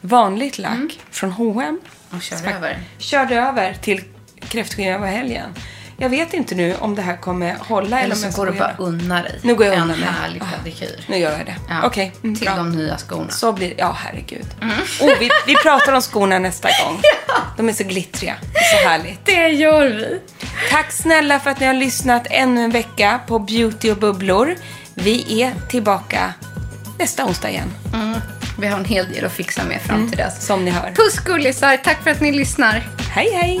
vanligt 0.00 0.58
lack 0.58 1.00
från 1.10 1.30
H&M 1.32 1.80
Och 2.10 2.22
kör 2.22 2.36
Smack- 2.36 2.54
över. 2.56 2.80
Körde 2.98 3.34
över 3.36 3.74
till 3.74 4.04
kräftskivan 4.40 4.94
över 4.94 5.06
helgen. 5.06 5.54
Jag 5.98 6.08
vet 6.08 6.34
inte 6.34 6.54
nu 6.54 6.74
om 6.80 6.94
det 6.94 7.02
här 7.02 7.16
kommer 7.16 7.54
hålla 7.60 8.00
eller, 8.00 8.16
Eller 8.16 8.30
så 8.30 8.36
går 8.38 8.46
du 8.46 8.52
bara 8.58 8.74
unna 8.78 9.22
dig. 9.22 9.40
Nu 9.42 9.54
går 9.54 9.66
jag 9.66 9.74
en 9.74 9.82
undan 9.82 10.00
mig. 10.00 10.08
härlig 10.08 10.42
Ah. 10.42 10.46
pedikyr. 10.64 11.04
Nu 11.08 11.16
gör 11.16 11.30
jag 11.38 11.46
det. 11.46 11.56
Ja, 11.68 11.80
Okej, 11.86 12.12
mm, 12.22 12.36
till 12.36 12.46
bra. 12.46 12.56
de 12.56 12.70
nya 12.72 12.98
skorna. 12.98 13.30
Så 13.30 13.52
blir 13.52 13.74
Ja, 13.78 13.96
herregud. 14.04 14.46
Oh, 15.00 15.10
vi, 15.20 15.30
vi 15.46 15.54
pratar 15.56 15.92
om 15.92 16.00
skorna 16.02 16.38
nästa 16.38 16.68
gång. 16.84 17.00
De 17.56 17.68
är 17.68 17.72
så 17.72 17.84
glittriga. 17.84 18.34
Det 18.52 18.58
är 18.58 18.82
så 18.82 18.88
härligt. 18.88 19.24
Det 19.26 19.48
gör 19.48 19.86
vi. 19.86 20.20
Tack 20.70 20.92
snälla 20.92 21.40
för 21.40 21.50
att 21.50 21.60
ni 21.60 21.66
har 21.66 21.74
lyssnat 21.74 22.26
ännu 22.30 22.64
en 22.64 22.70
vecka 22.70 23.20
på 23.26 23.38
Beauty 23.38 23.90
och 23.90 23.96
bubblor. 23.96 24.54
Vi 24.94 25.42
är 25.42 25.52
tillbaka 25.68 26.32
nästa 26.98 27.24
onsdag 27.24 27.50
igen. 27.50 27.70
Vi 28.58 28.66
har 28.66 28.78
en 28.78 28.84
hel 28.84 29.12
del 29.12 29.24
att 29.24 29.32
fixa 29.32 29.64
med 29.64 29.80
fram 29.82 30.08
till 30.08 30.18
dess. 30.18 30.46
Som 30.46 30.64
ni 30.64 30.70
hör. 30.70 30.90
Puss 30.94 31.18
gullisar, 31.24 31.76
tack 31.76 32.02
för 32.02 32.10
att 32.10 32.20
ni 32.20 32.32
lyssnar. 32.32 32.88
Hej, 33.10 33.30
hej! 33.34 33.60